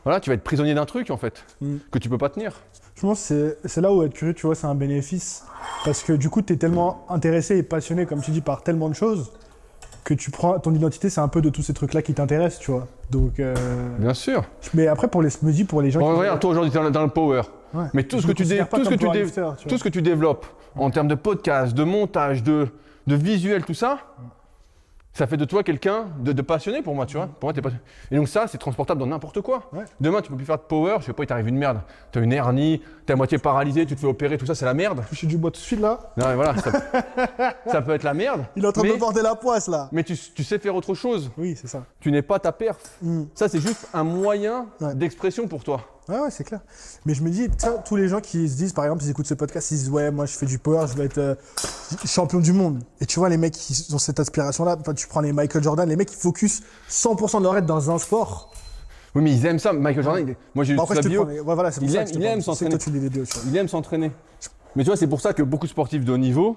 [0.04, 1.76] voilà, tu vas être prisonnier d'un truc en fait, Mm.
[1.90, 2.52] que tu peux pas tenir.
[2.96, 5.44] Je pense que c'est- là où être curieux, tu vois, c'est un bénéfice.
[5.84, 8.88] Parce que du coup, tu es tellement intéressé et passionné, comme tu dis, par tellement
[8.88, 9.32] de choses,
[10.04, 12.70] que tu prends ton identité, c'est un peu de tous ces trucs-là qui t'intéressent, tu
[12.70, 12.86] vois.
[13.10, 13.54] Donc, euh,
[13.98, 14.44] Bien sûr.
[14.74, 16.20] mais après, pour les, dis, pour les gens Bon, qui.
[16.20, 17.42] regarde, toi aujourd'hui, tu es dans, le power.
[17.72, 17.84] Ouais.
[17.94, 19.26] Mais tout ce, que tu, dé- tout, ce que tu dé-
[19.66, 20.46] tout ce que tu développes
[20.76, 22.68] en termes de podcast, de montage, de,
[23.06, 23.98] de visuel, tout ça,
[25.14, 27.26] ça fait de toi quelqu'un de, de passionné pour moi, tu vois.
[27.28, 27.82] Pour moi, t'es passionné.
[28.10, 29.70] Et donc ça, c'est transportable dans n'importe quoi.
[29.72, 29.84] Ouais.
[30.00, 31.80] Demain, tu peux plus faire de power, je sais pas, il t'arrive une merde.
[32.10, 34.74] T'as une hernie, t'es à moitié paralysé, tu te fais opérer, tout ça, c'est la
[34.74, 35.04] merde.
[35.08, 36.12] Toucher du bois tout de suite, là.
[36.16, 36.72] Non, mais voilà, ça,
[37.66, 38.44] ça peut être la merde.
[38.56, 39.88] Il est en train de mais, me porter la poisse, là.
[39.92, 41.30] mais tu, tu sais faire autre chose.
[41.38, 41.84] Oui, c'est ça.
[42.00, 42.78] Tu n'es pas ta perf.
[43.00, 43.24] Hmm.
[43.34, 44.94] Ça, c'est juste un moyen Ouais.
[44.94, 45.80] d'expression pour toi.
[46.08, 46.60] Ouais, ouais, c'est clair.
[47.06, 49.26] Mais je me dis, tiens, tous les gens qui se disent, par exemple, ils écoutent
[49.26, 51.34] ce podcast, ils se disent, ouais, moi, je fais du power, je vais être euh,
[52.04, 52.82] champion du monde.
[53.00, 55.88] Et tu vois, les mecs qui ont cette aspiration-là, enfin, tu prends les Michael Jordan,
[55.88, 58.52] les mecs qui focus 100% de leur être dans un sport.
[59.14, 59.72] Oui, mais ils aiment ça.
[59.72, 61.22] Michael Jordan, il- moi j'ai lu toute te bio.
[61.24, 62.32] prends les- ouais, voilà, c'est pour Il ça aime- que je te il parle.
[62.34, 62.70] aime Je sais que s'entraîner.
[62.70, 63.42] toi, tu lis les deux, tu vois.
[63.50, 64.12] Il aime s'entraîner.
[64.76, 66.56] Mais tu vois, c'est pour ça que beaucoup de sportifs de haut niveau,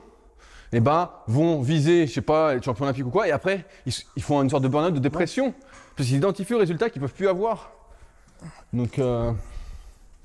[0.74, 3.90] eh ben, vont viser, je sais pas, être champion olympique ou quoi, et après, ils,
[3.94, 5.54] s- ils font une sorte de burn-out, de dépression.
[5.96, 7.72] Parce qu'ils identifient le résultat qu'ils peuvent plus avoir.
[8.74, 9.32] Donc, euh,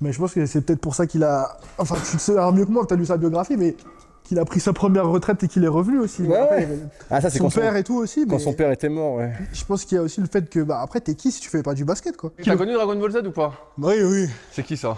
[0.01, 1.57] Mais je pense que c'est peut-être pour ça qu'il a.
[1.77, 3.75] Enfin, tu le sais mieux que moi, tu as lu sa biographie, mais
[4.23, 6.23] qu'il a pris sa première retraite et qu'il est revenu aussi.
[6.23, 8.25] Ouais, Après, il Ah, ça, son père et tout aussi.
[8.25, 9.33] mais père était mort, ouais.
[9.51, 11.49] Je pense qu'il y a aussi le fait que, bah, après, t'es qui si tu
[11.49, 12.31] fais pas du basket, quoi?
[12.41, 13.53] Tu as connu Dragon Ball Z ou pas?
[13.77, 14.27] Oui, oui.
[14.51, 14.97] C'est qui ça?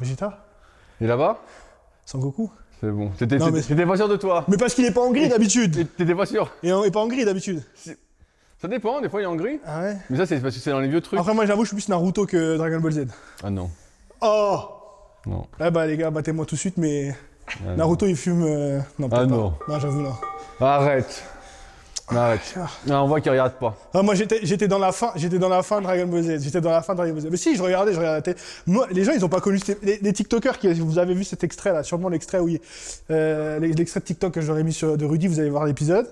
[0.00, 0.44] Vegeta
[1.00, 1.38] Et là-bas?
[2.04, 2.50] Sangoku
[2.80, 3.10] C'est bon.
[3.18, 6.14] T'étais mais- pas sûr de toi Mais parce qu'il est pas en gris d'habitude T'étais
[6.14, 7.62] pas sûr Et, et pas en gris d'habitude
[8.60, 9.60] Ça dépend, des fois il est en gris.
[9.66, 9.96] Ah ouais?
[10.10, 11.18] Mais ça, c'est parce que c'est dans les vieux trucs.
[11.20, 13.06] Après, moi, j'avoue, je suis plus Naruto que Dragon Ball Z.
[13.44, 13.70] Ah non.
[14.22, 14.60] Oh
[15.26, 15.46] Non.
[15.60, 17.14] Ah bah, les gars, battez-moi tout de suite, mais
[17.48, 17.76] Ah, non.
[17.76, 18.42] Naruto, il fume.
[18.44, 19.34] euh, Non, peut-être Ah pas.
[19.36, 19.54] non.
[19.68, 20.14] Non, j'avoue, non.
[20.60, 21.22] Arrête.
[22.12, 22.54] Mais arrête.
[22.86, 23.74] Non, on voit qu'il regarde pas.
[23.92, 26.40] Ah, moi j'étais j'étais dans la fin j'étais dans la fin de Dragon Ball Z
[26.40, 28.22] j'étais dans la fin de Dragon Ball Z mais si je regardais je regardais la
[28.22, 28.36] télé.
[28.66, 31.72] moi les gens ils ont pas connu les TikTokers qui vous avez vu cet extrait
[31.72, 32.60] là sûrement l'extrait où il-
[33.10, 36.06] euh, l'extrait de TikTok que j'aurais mis sur de Rudy vous allez voir l'épisode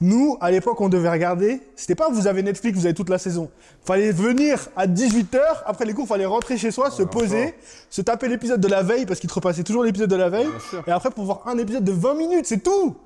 [0.00, 1.60] nous à l'époque on devait regarder.
[1.76, 3.50] C'était pas vous avez Netflix vous avez toute la saison.
[3.84, 7.54] Fallait venir à 18h après les cours fallait rentrer chez soi se poser
[7.90, 10.48] se taper l'épisode de la veille parce qu'il te repassait toujours l'épisode de la veille.
[10.86, 12.96] Et après pour voir un épisode de 20 minutes c'est tout.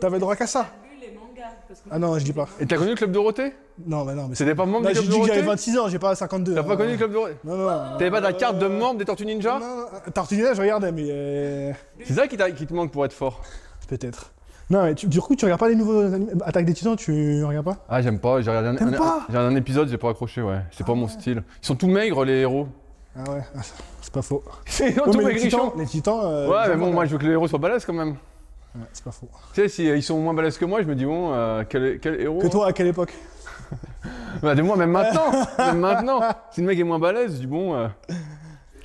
[0.00, 0.66] T'avais le droit qu'à ça.
[0.84, 1.54] Lu les mangas.
[1.68, 2.48] Parce que ah non je dis pas.
[2.60, 3.52] Et t'as connu le club Dorothée?
[3.86, 5.70] Non mais non mais C'était pas membre du j'ai club dit que j'avais Dorothée?
[5.70, 6.54] 26 ans, j'ai pas 52.
[6.54, 6.64] T'as hein.
[6.64, 7.36] pas connu le club Dorothée?
[7.44, 7.68] Non, non.
[7.98, 9.58] T'avais pas ta carte de membre des Tortues Ninja?
[9.58, 11.72] Non, non, Tartinière, je regardais, mais euh,
[12.04, 13.42] C'est ça qui te manque pour être fort?
[13.88, 14.32] peut-être.
[14.70, 17.44] Non, mais tu- du coup, tu regardes pas les nouveaux anim- Attaques des Titans, tu
[17.44, 17.76] regardes pas?
[17.88, 19.20] Ah, j'aime pas, j'ai regardé un, T'aimes un- pas?
[19.28, 20.60] j'ai regardé un épisode, j'ai pas accroché, ouais.
[20.70, 21.42] C'est pas mon style.
[21.62, 22.68] Ils sont tout maigres, les héros.
[23.16, 23.60] Ah ouais, ah,
[24.00, 24.44] c'est pas faux.
[24.66, 25.58] Ils sont Ouais, tout mais les maigrichons.
[25.70, 26.20] Titans, les Titans.
[26.22, 27.84] euh, Ouais, ils mais ont bon, pas- moi je veux que les héros soient balèzes
[27.84, 28.10] quand même.
[28.76, 29.28] Ouais, c'est pas faux.
[29.52, 31.64] Tu sais, si euh, ils sont moins balèzes que moi, je me dis, bon, euh,
[31.68, 32.38] quel, quel héros?
[32.38, 33.12] Que toi, à quelle époque?
[34.42, 36.20] Bah, de moi, même maintenant Même maintenant
[36.52, 37.74] Si le mec est moins balèze, je dis, bon.
[37.74, 37.88] euh,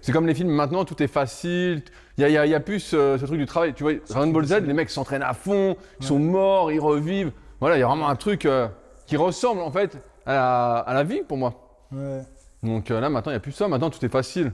[0.02, 1.84] C'est comme les films, maintenant, tout est facile.
[2.18, 3.74] Il y a, plus ce, ce truc du travail.
[3.74, 7.32] Tu vois, Dragon Ball Z, les mecs s'entraînent à fond, ils sont morts, ils revivent.
[7.60, 8.68] Voilà, il y a vraiment un truc euh,
[9.06, 11.54] qui ressemble en fait à la, à la vie pour moi.
[11.92, 12.22] Ouais.
[12.64, 13.68] Donc euh, là, maintenant, il n'y a plus ça.
[13.68, 14.54] Maintenant, tout est facile.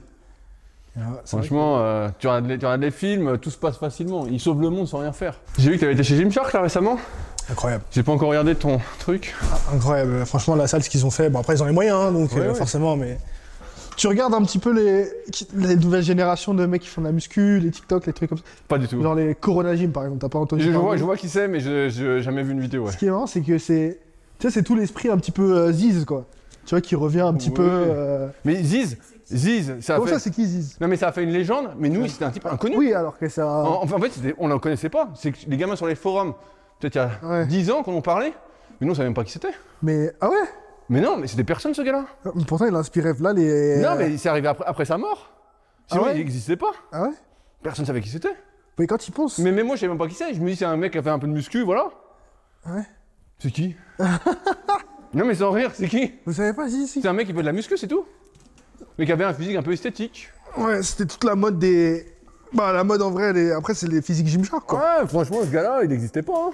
[0.96, 4.26] Ah Franchement, euh, tu, regardes les, tu regardes les films, tout se passe facilement.
[4.26, 5.40] Ils sauvent le monde sans rien faire.
[5.58, 6.98] J'ai vu que tu avais été chez Gymshark là récemment.
[7.50, 7.82] Incroyable.
[7.90, 9.34] J'ai pas encore regardé ton truc.
[9.72, 10.26] Incroyable.
[10.26, 11.30] Franchement, la salle, ce qu'ils ont fait.
[11.30, 12.54] Bon, après, ils ont les moyens, hein, donc Ouais, euh, ouais.
[12.54, 13.18] forcément, mais.
[14.02, 15.06] Tu regardes un petit peu les,
[15.54, 18.38] les nouvelles générations de mecs qui font de la muscu, les TikTok, les trucs comme
[18.38, 18.42] ça.
[18.66, 19.00] Pas du tout.
[19.00, 20.20] Genre les Corona Gym, par exemple.
[20.20, 22.50] T'as pas entendu Je, je vois, je vois qui c'est, mais je j'ai jamais vu
[22.50, 22.84] une vidéo.
[22.86, 22.90] Ouais.
[22.90, 24.00] Ce qui est marrant, c'est que c'est.
[24.40, 26.24] Tu sais, c'est tout l'esprit un petit peu euh, Ziz, quoi.
[26.66, 27.54] Tu vois, qui revient un petit Ouais.
[27.54, 27.62] peu.
[27.70, 28.96] euh, Mais Ziz,
[29.32, 30.14] Ziz, ça a Comment fait.
[30.14, 30.76] ça, c'est qui Ziz?
[30.80, 32.74] Non mais ça a fait une légende, mais nous c'était un type inconnu.
[32.76, 33.46] Oui, alors que ça.
[33.46, 35.10] En, enfin, en fait, on ne le connaissait pas.
[35.14, 36.34] C'est que les gamins sur les forums,
[36.80, 37.46] peut-être il y a Ouais.
[37.46, 38.32] 10 ans qu'on en parlait,
[38.80, 39.52] mais nous on savait même pas qui c'était.
[39.80, 40.10] Mais.
[40.20, 40.34] Ah ouais?
[40.92, 42.04] Mais non, mais c'était personne ce gars-là.
[42.34, 43.78] Mais Pourtant, il inspirait là les.
[43.78, 45.32] Non, mais c'est arrivé après, après sa mort.
[45.88, 46.72] Sinon Ah ouais il n'existait pas.
[46.92, 47.10] Ah ouais
[47.62, 48.36] Personne savait qui c'était.
[48.78, 49.38] Mais quand il pense.
[49.38, 50.34] Mais même moi je savais même pas qui c'est.
[50.34, 51.88] Je me dis c'est un mec qui a fait un peu de muscu, voilà.
[52.66, 52.82] Ouais.
[53.38, 53.74] C'est qui
[55.14, 57.32] Non mais sans rire, c'est qui Vous savez pas Ziz si C'est un mec qui
[57.32, 58.04] fait de la muscu, c'est tout.
[58.98, 60.28] Mais qui avait un physique un peu esthétique.
[60.58, 62.06] Ouais, c'était toute la mode des.
[62.52, 63.50] Bah, la mode en vrai, les...
[63.52, 64.78] après, c'est les physiques Gymshark, quoi.
[65.00, 66.34] Ouais, franchement, ce gars-là, il n'existait pas.
[66.48, 66.50] hein.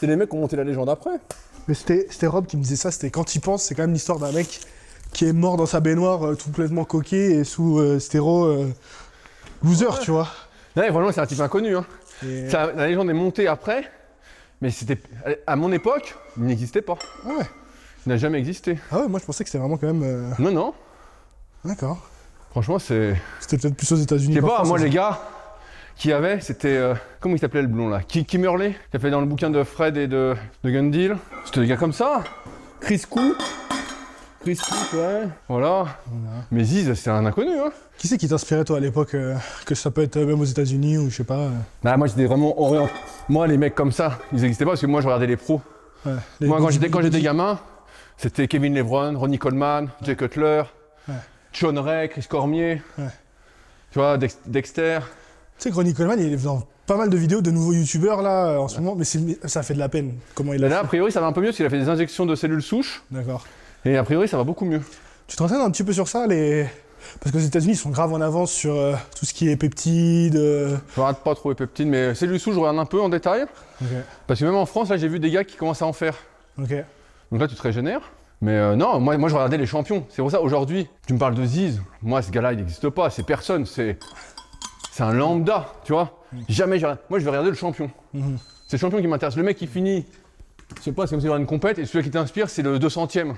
[0.00, 1.20] C'est les mecs qui ont monté la légende après.
[1.68, 4.18] Mais c'était Rob qui me disait ça, c'était quand il pense, c'est quand même l'histoire
[4.18, 4.60] d'un mec
[5.12, 8.44] qui est mort dans sa baignoire, euh, tout complètement coqué et sous euh, stéro.
[8.44, 8.68] euh,
[9.62, 10.28] loser, tu vois.
[10.76, 11.76] Ouais, vraiment, c'est un type inconnu.
[11.76, 11.86] Hein.
[12.26, 13.90] Et- Ça- la légende est montée après,
[14.60, 14.98] mais c'était
[15.46, 16.98] à mon époque, il n'existait pas.
[17.24, 17.44] Ah ouais.
[18.04, 18.78] Il n'a jamais existé.
[18.90, 20.34] Ah ouais, moi je pensais que c'était vraiment quand même.
[20.38, 20.74] Non, non.
[21.64, 21.98] D'accord.
[22.50, 23.16] Franchement, c'est.
[23.40, 24.34] C'était peut-être plus aux États-Unis.
[24.34, 25.18] Je sais pas, France, moi, les gars
[25.96, 26.76] qui avaient, c'était.
[26.76, 28.00] euh, comment il s'appelait le blond là?
[28.02, 30.34] Qui Murley Qui a fait dans le bouquin de Fred et de,
[30.64, 31.14] de Gundil.
[31.44, 32.22] C'était des gars comme ça.
[32.80, 33.36] Chris Cook.
[34.42, 35.22] Chris Cook, ouais.
[35.48, 35.86] Voilà.
[36.50, 37.70] Mais Ziz, c'est un inconnu, hein.
[37.96, 40.44] Qui c'est qui t'inspirait, toi, à l'époque euh, Que ça peut être euh, même aux
[40.44, 41.38] États-Unis ou je sais pas.
[41.38, 41.50] euh,
[41.82, 42.92] Bah, moi, j'étais vraiment orienté.
[43.28, 45.62] Moi, les mecs comme ça, ils n'existaient pas parce que moi, je regardais les pros.
[46.04, 46.68] ouais, les Moi, quand
[47.00, 47.58] j'étais, gamin,
[48.18, 50.64] c'était Kevin Lebron, Ronnie Coleman, Jay Cutler,
[51.08, 51.14] Ouais.
[51.52, 52.82] Sean Ray, Chris Cormier.
[52.96, 54.98] Tu vois, Dex- Dexter.
[55.58, 58.20] Tu sais que Ronnie Coleman, il est dans pas mal de vidéos de nouveaux youtubeurs
[58.22, 60.14] là euh, en ce moment, mais ça fait de la peine.
[60.34, 61.78] Comment il a là, a priori, ça va un peu mieux parce qu'il a fait
[61.78, 63.02] des injections de cellules souches.
[63.10, 63.46] D'accord.
[63.84, 64.82] Et a priori, ça va beaucoup mieux.
[65.26, 66.66] Tu te renseignes un petit peu sur ça, les...
[67.20, 70.36] parce qu'aux États-Unis, ils sont grave en avance sur euh, tout ce qui est peptides.
[70.36, 73.08] euh, Je regarde pas trop les peptides, mais cellules souches, je regarde un peu en
[73.08, 73.46] détail.
[74.26, 76.16] Parce que même en France, là, j'ai vu des gars qui commencent à en faire.
[76.58, 76.74] Ok.
[77.30, 78.02] Donc là, tu te régénères.
[78.42, 80.04] Mais euh, non, moi, moi, je regardais les champions.
[80.10, 81.80] C'est pour ça, aujourd'hui, tu me parles de Ziz.
[82.02, 83.08] Moi, ce gars-là, il n'existe pas.
[83.08, 83.64] C'est personne.
[83.64, 83.98] C'est.
[84.94, 86.20] C'est un lambda, tu vois.
[86.48, 86.86] Jamais j'ai.
[87.10, 87.90] Moi, je vais regarder le champion.
[88.12, 88.38] Mhm.
[88.68, 89.34] C'est le champion qui m'intéresse.
[89.34, 90.06] Le mec qui finit,
[90.78, 92.48] je sais pas, c'est comme si il y avait une compète et celui qui t'inspire,
[92.48, 93.34] c'est le 200ème.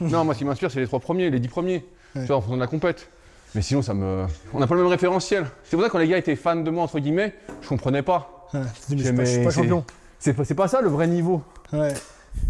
[0.00, 1.84] non, moi, ce qui m'inspire, c'est les trois premiers, les dix premiers.
[2.16, 2.22] Ouais.
[2.22, 3.10] Tu vois, en fonction de la compète.
[3.54, 4.24] Mais sinon, ça me.
[4.54, 5.44] On n'a pas le même référentiel.
[5.62, 8.02] C'est pour ça que quand les gars étaient fans de moi, entre guillemets, je comprenais
[8.02, 8.48] pas.
[8.54, 8.96] Ouais, je
[9.26, 9.84] suis pas- champion.
[10.18, 11.42] C'est pas, c'est pas ça le vrai niveau.
[11.74, 11.92] Ouais.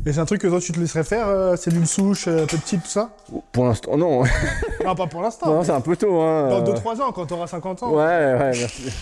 [0.06, 2.82] Et c'est un truc que toi, tu te laisserais faire, euh, cellules souches, euh, peptides,
[2.82, 3.10] tout ça
[3.52, 4.22] Pour l'instant, non.
[4.84, 5.62] Non, pas pour l'instant.
[5.64, 6.20] c'est un peu tôt.
[6.20, 6.48] Hein.
[6.48, 7.90] Dans 2-3 ans, quand t'auras 50 ans.
[7.90, 8.92] Ouais, ouais, merci.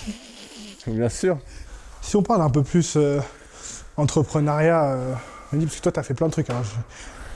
[0.86, 1.38] Bien sûr.
[2.00, 3.20] Si on parle un peu plus euh,
[3.96, 5.14] entrepreneuriat, euh,
[5.52, 6.50] parce que toi, tu as fait plein de trucs.
[6.50, 6.76] Alors, je vais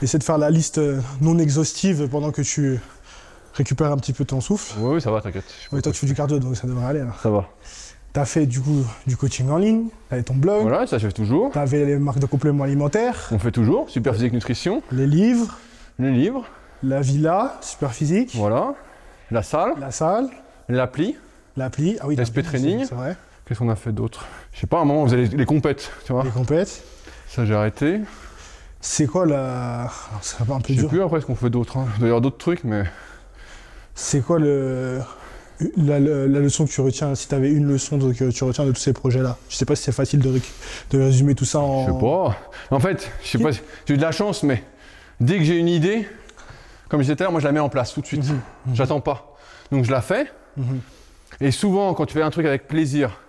[0.03, 2.79] essayer de faire la liste euh, non exhaustive pendant que tu
[3.53, 4.75] récupères un petit peu ton souffle.
[4.79, 5.45] Oui, oui, ça va, t'inquiète.
[5.71, 7.03] Oui, toi, tu fais du cardio, donc ça devrait aller.
[7.23, 7.49] Ça va.
[8.17, 10.97] Tu as fait du coup du coaching en ligne, tu avais ton blog, Voilà, ça
[10.97, 11.51] je fais toujours.
[11.51, 13.91] tu avais les marques de compléments alimentaires, On fait toujours.
[13.91, 15.59] Super physique nutrition, les livres,
[15.99, 16.47] le livre,
[16.81, 18.73] la villa, super physique, voilà.
[19.29, 20.29] La salle, la salle,
[20.67, 21.15] l'appli.
[21.57, 21.97] l'appli.
[22.01, 22.85] Ah oui, L'aspect training.
[22.89, 23.15] C'est vrai.
[23.45, 24.25] Qu'est-ce qu'on a fait d'autre?
[24.51, 26.23] Je sais pas, à un moment on faisait les, les compètes, tu vois.
[26.23, 26.83] Les compètes.
[27.27, 27.99] Ça j'ai arrêté.
[28.81, 29.91] C'est quoi la.
[30.21, 31.77] C'est un peu Je sais plus après ce qu'on fait d'autre.
[31.77, 31.85] Hein.
[31.93, 32.83] Il doit y avoir d'autres trucs, mais.
[33.93, 35.01] C'est quoi le.
[35.75, 38.43] La, la- la leçon que tu retiens, si tu avais une leçon de- que tu
[38.43, 40.39] retiens de tous ces projets-là Je sais pas si c'est facile de,
[40.97, 41.87] résumer tout ça en.
[41.87, 42.37] Je sais pas.
[42.69, 44.63] En fait, je sais pas, si- j'ai eu de la chance, mais
[45.19, 46.07] dès que j'ai une idée,
[46.89, 48.23] comme je disais tout à l'heure, moi je la mets en place tout de suite.
[48.73, 49.35] J'attends pas.
[49.71, 50.27] Donc je la fais.
[50.57, 50.79] Mhm.
[51.41, 53.19] Et souvent, quand tu fais un truc avec plaisir,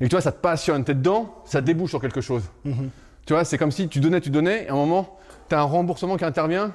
[0.00, 2.42] et que tu vois, ça te passionne, t'es dedans, ça débouche sur quelque chose.
[2.64, 2.90] Mhm.
[3.24, 5.16] Tu vois, c'est comme si tu donnais, tu donnais, et à un moment,
[5.48, 6.72] tu as un remboursement qui intervient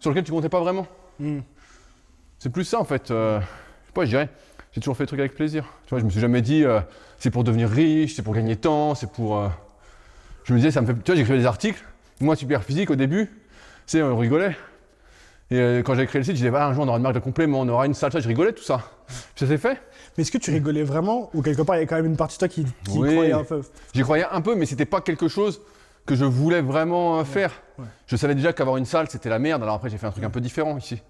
[0.00, 0.88] sur lequel tu comptais pas vraiment.
[1.20, 1.42] Mhm.
[2.40, 3.12] C'est plus ça en fait.
[3.12, 3.38] Euh,
[3.94, 4.28] pas, je dirais.
[4.72, 5.64] J'ai toujours fait des trucs avec plaisir.
[5.86, 6.80] Tu vois, je me suis jamais dit euh,
[7.18, 9.38] c'est pour devenir riche, c'est pour gagner temps, c'est pour.
[9.38, 9.48] euh,
[10.44, 10.94] Je me disais, ça me fait.
[10.94, 11.82] Tu vois, j'écrivais des articles.
[12.20, 13.30] Moi, super physique au début,
[13.86, 14.56] sais, on rigolait.
[15.50, 17.02] Et euh, quand j'ai créé le site, je disais, voilà, un jour on aura une
[17.02, 18.80] marque de complément, on aura une salle, je rigolais tout ça.
[19.06, 19.78] Puis ça s'est fait.
[20.16, 22.16] Mais est-ce que tu rigolais vraiment ou quelque part il y a quand même une
[22.16, 23.12] partie de toi qui, qui Oui.
[23.12, 23.60] croyait un peu?
[23.94, 25.60] J'y croyais un peu, mais c'était pas quelque chose
[26.06, 27.50] que je voulais vraiment faire.
[27.78, 27.84] ouais.
[28.06, 29.62] Je savais déjà qu'avoir une salle, c'était la merde.
[29.62, 31.02] Alors après, j'ai fait un truc un peu différent ici.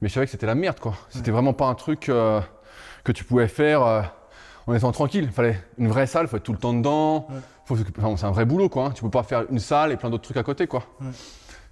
[0.00, 0.94] Mais je savais que c'était la merde, quoi.
[1.10, 2.40] C'était vraiment pas un truc euh,
[3.04, 4.02] que tu pouvais faire euh,
[4.66, 5.24] en étant tranquille.
[5.24, 7.26] Il fallait une vraie salle, il faut être tout le temps dedans.
[7.30, 7.36] Ouais.
[7.66, 8.86] Faut- enfin, c'est un vrai boulot, quoi.
[8.86, 8.90] hein.
[8.94, 10.84] Tu peux pas faire une salle et plein d'autres trucs à côté, quoi.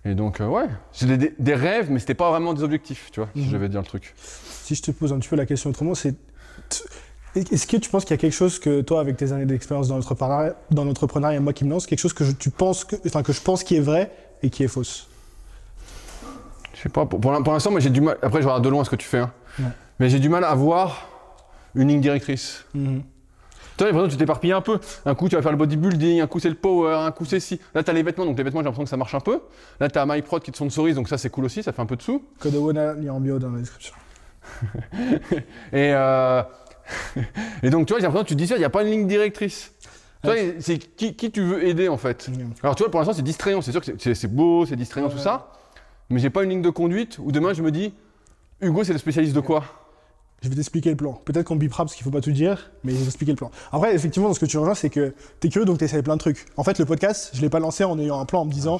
[0.05, 3.31] Et donc, euh, ouais, j'ai des, rêves, mais c'était pas vraiment des objectifs, tu vois,
[3.35, 3.51] si Mhm.
[3.51, 4.13] je vais dire le truc.
[4.19, 6.15] Si je te pose un petit peu la question autrement, c'est.
[7.37, 9.89] Est-ce que tu penses qu'il y a quelque chose que toi, avec tes années d'expérience
[9.89, 12.95] dans l'entrepreneuriat, dans l'entrepreneuriat, moi qui me lance, quelque chose que je, tu penses que,
[13.07, 15.09] enfin, que je pense qui est vrai et qui est fausse?
[16.85, 18.17] Sais pas, pour, pour l'in- pour l'instant, moi j'ai du mal.
[18.23, 19.33] Après, je regarde de loin ce que tu fais, hein.
[19.59, 19.65] Ouais.
[20.01, 21.09] Mais j'ai du mal à voir
[21.75, 22.65] une ligne directrice.
[22.73, 22.89] Tu vois,
[23.79, 24.79] j'ai l'impression que tu t'éparpilles un peu.
[25.05, 27.41] Un coup, tu vas faire le bodybuilding, un coup, c'est le power, un coup, c'est
[27.41, 27.61] ci.
[27.75, 29.41] Là, tu as les vêtements, donc les vêtements, j'ai l'impression que ça marche un peu.
[29.81, 31.87] Là, tu as MyProd qui te sponsorise, donc ça, c'est cool aussi, ça fait un
[31.87, 32.23] peu de sous.
[32.39, 33.95] Code Awona, il est en bio dans la description.
[35.73, 36.43] Et, euh,
[37.63, 38.83] et donc, tu vois, j'ai l'impression que tu te dis ça, il n'y a pas
[38.83, 39.73] une ligne directrice.
[40.23, 42.31] Tu vois, c'est qui, qui tu veux aider, en fait?
[42.63, 43.61] Alors, tu vois, pour l'instant, c'est distrayant.
[43.61, 45.51] C'est sûr que c'est beau, c'est distrayant, tout ça.
[46.11, 47.93] Mais j'ai pas une ligne de conduite où demain, je me dis,
[48.61, 49.65] Hugo, c'est le spécialiste de quoi?
[50.43, 51.15] Je vais t'expliquer le plan.
[51.25, 53.51] Peut-être qu'on bipera parce qu'il faut pas tout dire, mais je vais t'expliquer le plan.
[53.73, 56.21] Après, effectivement, dans ce que tu rejoins, c'est que t'es curieux donc t'essayes plein de
[56.21, 56.45] trucs.
[56.59, 58.79] En fait, le podcast, je l'ai pas lancé en ayant un plan en me disant.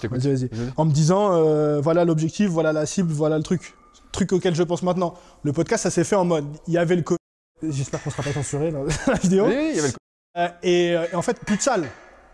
[0.00, 0.18] T'écoute.
[0.18, 0.48] vas-y, vas-y.
[0.48, 0.72] Vas-y.
[0.78, 3.74] En me disant, euh, voilà l'objectif, voilà la cible, voilà le truc.
[4.12, 5.12] Truc auquel je pense maintenant.
[5.42, 7.18] Le podcast, ça s'est fait en mode, il y avait le Covid.
[7.62, 9.44] J'espère qu'on sera pas censuré dans la vidéo.
[9.46, 9.94] Oui, oui, il y avait le
[10.38, 11.86] Euh, et, euh, et en fait, plus de salle.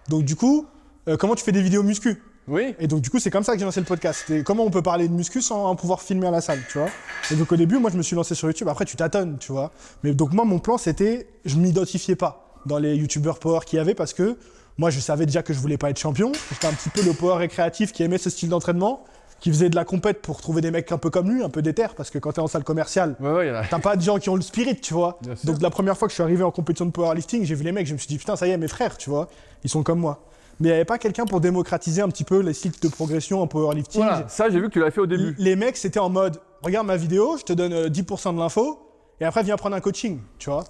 [0.09, 0.67] Donc du coup,
[1.09, 2.23] euh, comment tu fais des vidéos muscu?
[2.49, 4.25] Oui, Et donc du coup, c'est comme ça que j'ai lancé le podcast.
[4.27, 6.89] C'était comment on peut parler de muscu sans pouvoir filmer à la salle, tu vois?
[7.31, 8.69] Et donc au début, moi, je me suis lancé sur YouTube.
[8.69, 9.71] Après, tu tâtonnes, tu vois?
[10.03, 13.81] Mais donc moi, mon plan, c'était, je m'identifiais pas dans les YouTubeurs power qu'il y
[13.81, 14.37] avait parce que
[14.79, 16.33] moi, je savais déjà que je voulais pas être champion.
[16.51, 19.05] J'étais un petit peu le power récréatif qui aimait ce style d'entraînement,
[19.39, 21.63] qui faisait de la compète pour trouver des mecs un peu comme lui, un peu
[21.63, 23.65] déter, parce que quand t'es en salle commerciale, ouais, ouais, a.
[23.69, 25.19] T'as pas de gens qui ont le spirit, tu vois?
[25.45, 27.73] Donc la première fois que je suis arrivé en compétition de powerlifting, j'ai vu les
[27.73, 29.29] mecs, je me suis dit putain, ça y est, mes frères, tu vois,
[29.65, 30.25] ils sont comme moi.
[30.61, 33.41] Mais il n'y avait pas quelqu'un pour démocratiser un petit peu les cycles de progression
[33.43, 34.01] en powerlifting.
[34.03, 35.35] Voilà, ça, j'ai vu que tu l'avais fait au début.
[35.39, 38.79] Les mecs, c'était en mode regarde ma vidéo, je te donne euh, 10% de l'info,
[39.21, 40.65] et après viens prendre un coaching, tu vois.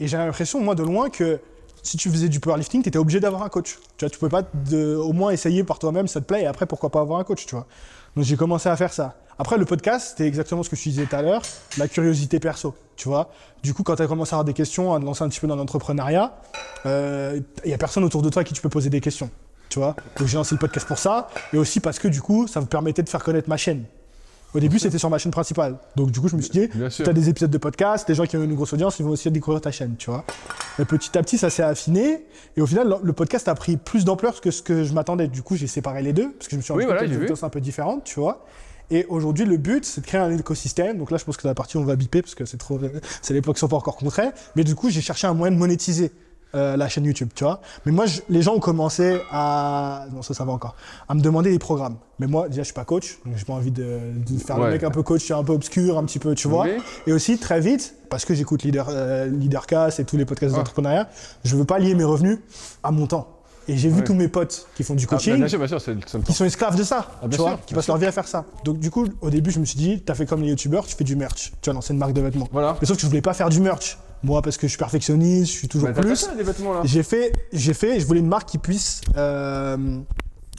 [0.00, 1.40] Et j'ai l'impression, moi, de loin, que
[1.82, 3.78] si tu faisais du powerlifting, tu étais obligé d'avoir un coach.
[3.96, 6.46] Tu vois, tu pouvais pas de- au moins essayer par toi-même, ça te plaît, et
[6.46, 7.66] après, pourquoi pas avoir un coach, tu vois.
[8.16, 9.16] Donc j'ai commencé à faire ça.
[9.40, 11.42] Après, le podcast, c'était exactement ce que je disais tout à l'heure,
[11.76, 13.30] la curiosité perso, tu vois.
[13.62, 15.38] Du coup, quand tu as commencé à avoir des questions, à te lancer un petit
[15.38, 16.36] peu dans l'entrepreneuriat,
[16.84, 19.30] il y a personne autour de toi qui tu peux poser des questions,
[19.68, 19.94] tu vois.
[20.16, 22.66] Donc j'ai lancé le podcast pour ça, et aussi parce que du coup, ça me
[22.66, 23.84] permettait de faire connaître ma chaîne.
[24.54, 25.76] Au début, c'était sur ma chaîne principale.
[25.96, 28.24] Donc du coup, je me suis dit, tu as des épisodes de podcast, des gens
[28.24, 30.24] qui ont une grosse audience, ils vont aussi découvrir ta chaîne, tu vois.
[30.78, 32.24] Et petit à petit, ça s'est affiné.
[32.56, 35.28] Et au final, le- podcast a pris plus d'ampleur que ce que je m'attendais.
[35.28, 37.14] Du coup, j'ai séparé les deux, parce que je me suis rendu Oui, compte voilà,
[37.14, 38.46] que audiences un peu différentes, tu vois.
[38.90, 40.96] Et aujourd'hui, le but, c'est de créer un écosystème.
[40.96, 42.80] Donc là, je pense que la partie, on va biper, parce que c'est trop,
[43.20, 44.30] c'est l'époque sont pas encore contrées.
[44.56, 46.10] Mais du coup, j'ai cherché un moyen de monétiser.
[46.54, 47.60] Euh, la chaîne YouTube, tu vois.
[47.84, 50.74] Mais moi, je- les gens ont commencé à, non ça, ça va encore,
[51.08, 51.96] à me demander des programmes.
[52.18, 54.70] Mais moi, déjà, je suis pas coach, donc j'ai pas envie de, de faire le
[54.70, 56.66] mec un peu coach, un peu obscur, un petit peu, tu vois.
[57.06, 60.58] Et aussi, très vite, parce que j'écoute Leader, euh, Leadercast et tous les podcasts Ah.
[60.58, 61.08] d'entrepreneuriat,
[61.44, 62.38] je veux pas lier mes revenus
[62.82, 63.34] à mon temps.
[63.70, 64.04] Et j'ai vu Ouais.
[64.04, 65.60] tous mes potes qui font du coaching, bien sûr,
[66.24, 67.92] qui sont esclaves de ça, Ah, tu sûr, vois, qui passent sûr.
[67.92, 68.46] leur vie à faire ça.
[68.64, 70.96] Donc du coup, au début, je me suis dit, t'as fait comme les youtubeurs, tu
[70.96, 71.52] fais du merch.
[71.60, 72.48] Tu as lancé une marque de vêtements.
[72.50, 72.78] Voilà.
[72.80, 73.98] Mais sauf que je voulais pas faire du merch.
[74.22, 76.28] Moi, parce que je suis perfectionniste, je suis toujours Bah, plus.
[76.84, 79.76] J'ai fait, j'ai fait, je voulais une marque qui puisse euh,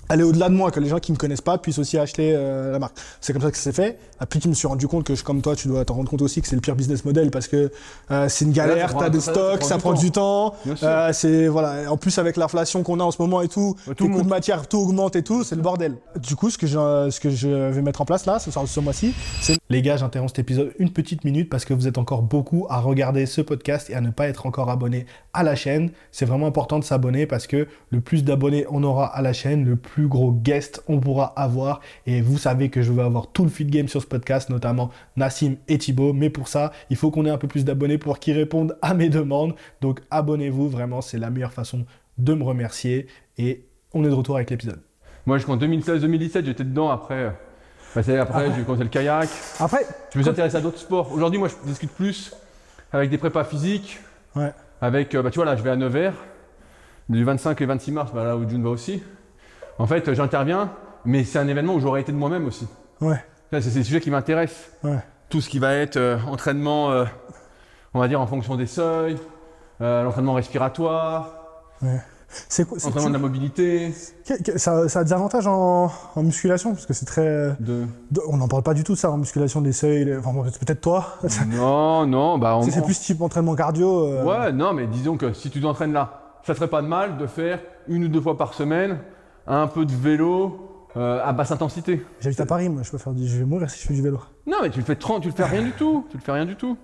[0.10, 2.72] aller au-delà de moi, que les gens qui me connaissent pas puissent aussi acheter euh,
[2.72, 2.97] la marque.
[3.22, 3.97] C'est comme ça que ça s'est fait.
[4.20, 6.22] Après, je me suis rendu compte que, je- comme toi, tu dois t'en rendre compte
[6.22, 7.72] aussi que c'est le pire business model parce que
[8.12, 10.53] euh, c'est une galère, t'as des stocks, ça prend du temps.
[10.84, 11.91] Euh, c'est voilà.
[11.91, 14.24] En plus, avec l'inflation qu'on a en ce moment et tout, Ouais, tout les coûts
[14.24, 15.95] de matière, tout augmente et tout, c'est le bordel.
[16.22, 18.68] Du coup, ce que je, ce que je vais mettre en place là, ce soir,
[18.68, 21.97] ce mois-ci, c'est Les gars, j'interromps cet épisode une petite minute parce que vous êtes
[21.97, 25.55] encore beaucoup à regarder ce podcast et à ne pas être encore abonné à la
[25.55, 25.91] chaîne.
[26.12, 29.66] C'est vraiment important de s'abonner parce que le plus d'abonnés on aura à la chaîne,
[29.66, 31.82] le plus plus gros guests on pourra avoir.
[32.06, 34.91] Et vous savez que je veux avoir tout le feed game sur ce podcast, notamment
[35.18, 36.14] Nassim et Thibaut.
[36.14, 38.93] Mais pour ça, il faut qu'on ait un peu plus d'abonnés pour qu'ils répondent à
[38.93, 39.56] mes demandes.
[39.82, 41.86] Donc abonnez-vous, vraiment, c'est la meilleure façon
[42.18, 43.08] de me remercier.
[43.38, 44.80] Et on est de retour avec l'épisode.
[45.26, 46.89] Moi, jusqu'en 2016-2017, j'étais dedans.
[46.89, 47.36] Après,
[47.93, 49.28] bah, c'est- après j'ai commencé le kayak.
[49.60, 51.12] Après, Je me suis intéressé à d'autres sports.
[51.12, 52.34] Aujourd'hui, moi, je discute plus
[52.93, 54.00] avec des prépas physiques.
[54.36, 54.54] Ouais.
[54.80, 56.14] Avec, euh, bah, tu vois, là, je vais à Nevers.
[57.10, 59.02] Du 25 et 26 mars, bah, là où June va aussi.
[59.80, 60.69] En fait, j'interviens,
[61.05, 62.67] mais c'est un événement où j'aurais été de moi-même aussi.
[63.01, 64.69] ouais, C'est des sujets qui m'intéressent.
[64.84, 64.99] ouais.
[65.30, 67.05] Tout ce qui va être euh, entraînement, euh,
[67.93, 69.17] on va dire, en fonction des seuils,
[69.82, 71.30] euh, l'entraînement respiratoire,
[72.49, 73.93] C'est quoi c'est- entraînement de la mobilité.
[74.57, 76.73] ça, ça a des avantages en, en musculation?
[76.73, 77.55] Parce que c'est très.
[77.59, 77.86] De...
[78.11, 80.03] de- On n'en parle pas du tout ça en musculation des seuils.
[80.05, 81.05] les- Enfin, peut-être toi.
[81.47, 84.23] Non, non, bah on, C'est c'est plus type entraînement cardio.
[84.23, 87.27] Ouais, non, mais disons que si tu t'entraînes là, ça serait pas de mal de
[87.27, 88.97] faire une ou deux fois par semaine
[89.50, 92.06] un peu de vélo euh, à basse intensité.
[92.22, 93.28] J'habite à Paris, moi, je peux faire du.
[93.28, 94.20] Je vais mourir si je fais du vélo.
[94.47, 96.06] Non, mais tu le fais 30, tu le fais rien du tout.
[96.10, 96.78] Tu le fais rien du tout.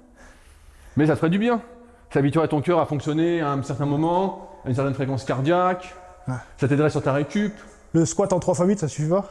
[0.98, 1.62] Mais ça te ferait du bien.
[2.12, 5.96] Ça habituerait ton cœur à fonctionner à un certain moment, à une certaine fréquence cardiaque.
[6.28, 6.36] Ouais.
[6.58, 7.54] Ça t'aiderait sur ta récup.
[7.94, 9.26] Le squat en 3x8, ça suffit pas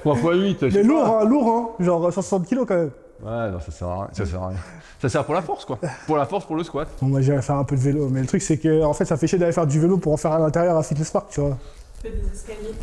[0.00, 0.62] 3 x 8.
[0.62, 1.84] Il est lourd, hein, lourd, hein.
[1.84, 2.90] Genre 160 kilos quand même.
[3.22, 4.08] Ouais, non, ça sert à rien.
[4.12, 4.58] Ça sert à rien.
[5.02, 5.78] Ça sert pour la force, quoi.
[6.06, 6.88] Pour la force, pour le squat.
[7.00, 8.08] Bon, moi, j'irai faire un peu de vélo.
[8.08, 10.12] Mais le truc, c'est que, en fait, ça fait chier d'aller faire du vélo pour
[10.12, 11.58] en faire à l'intérieur à Fitness Park, tu vois.
[12.00, 12.74] Tu fais des escaliers,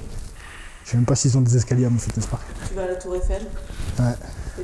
[0.83, 2.43] Je sais même pas s'ils ont des escaliers à mon Fitness Park.
[2.67, 3.43] tu vas à la Tour Eiffel.
[3.99, 4.05] Ouais.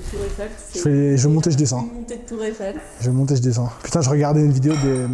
[0.09, 1.81] Tour Eiffel, Je, fais fais, je monte et je descends.
[1.89, 2.75] une montée de Tour Eiffel.
[2.99, 3.69] Je monte et je descends.
[3.83, 5.05] Putain, je regardais une vidéo des,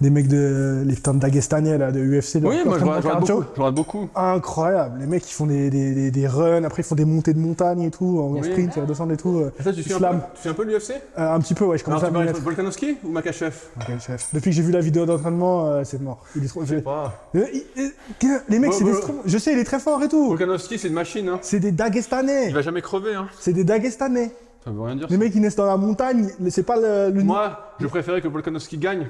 [0.00, 0.82] des mecs de.
[0.86, 2.38] Les putains de Dagestanais, là, de UFC.
[2.38, 3.44] de Oui, moi je regarde beaucoup.
[3.56, 4.08] Je beaucoup.
[4.14, 4.98] Incroyable.
[5.00, 7.38] Les mecs, ils font des, des, des, des runs, après, ils font des montées de
[7.38, 8.44] montagne et tout, en Oui.
[8.44, 9.38] sprint, ils redescendent et tout.
[9.38, 9.52] euh.
[9.62, 10.18] Ça, tu suis un Slam.
[10.20, 12.26] peu, tu suis un peu l'UFC Euh, un petit peu, ouais, je commence Alors, à
[12.26, 13.54] tu parles Volkanovski ou Makachev?
[13.76, 14.28] Ok, chef.
[14.32, 16.24] Depuis que j'ai vu la vidéo d'entraînement, euh, c'est mort.
[16.36, 16.62] Il est trop.
[16.64, 17.28] Je sais pas.
[17.36, 17.92] Euh, il-
[18.24, 18.92] euh, Les mecs, c'est des.
[18.92, 19.00] ouais.
[19.26, 20.28] Je sais, il est très fort et tout.
[20.28, 21.38] Volkanovski, c'est une machine, hein.
[21.42, 22.48] C'est des Dagestanais.
[22.48, 23.28] Il va jamais crever, hein.
[23.38, 24.30] C'est des Dagestanais.
[24.64, 25.06] Ça veut rien dire.
[25.08, 25.18] Les ça.
[25.20, 26.28] mecs, ils naissent dans la montagne.
[26.50, 27.10] C'est pas le.
[27.14, 29.06] le- Moi, je préférais que Volkanovski gagne.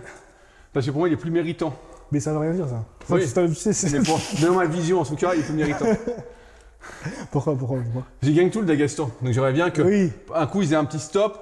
[0.73, 1.75] Parce que pour moi, il est plus méritant.
[2.13, 2.85] Mais ça veut rien dire, ça.
[3.03, 3.49] Enfin, Oui.
[3.49, 5.87] tu sais, c'est- Mais pour, dans ma vision, en tout cas, il est plus méritant.
[7.31, 8.03] Pourquoi, pourquoi, pourquoi?
[8.23, 9.11] J'y gagne tout le Dagestan.
[9.23, 10.11] Donc j'aimerais bien que Oui.
[10.35, 11.39] un coup, ils aient un petit stop.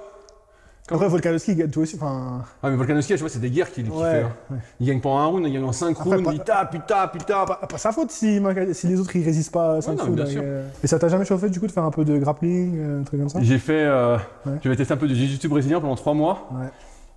[0.91, 1.97] Après, Volkanovski, il gagne tout aussi.
[2.01, 4.11] Ah, mais Volkanovski, je vois, c'est des guerres qu'il Ouais.
[4.11, 4.23] fait.
[4.23, 4.57] hein.
[4.79, 6.81] Il gagne pendant un round, il gagne en 5 Après, rounds, pas- il tape, il
[6.81, 7.47] tape, il tape.
[7.47, 8.41] Pas, pas sa faute si,
[8.73, 10.15] si les autres ils résistent pas 5 non, coups.
[10.15, 10.41] bien donc, sûr.
[10.43, 13.01] euh, Et ça t'a jamais chauffé du coup de faire un peu de grappling, euh,
[13.01, 13.39] un truc comme ça?
[13.41, 13.83] J'ai fait.
[13.85, 14.53] Euh, Ouais.
[14.63, 16.49] J'avais testé un peu de jiu-jitsu brésilien pendant 3 mois.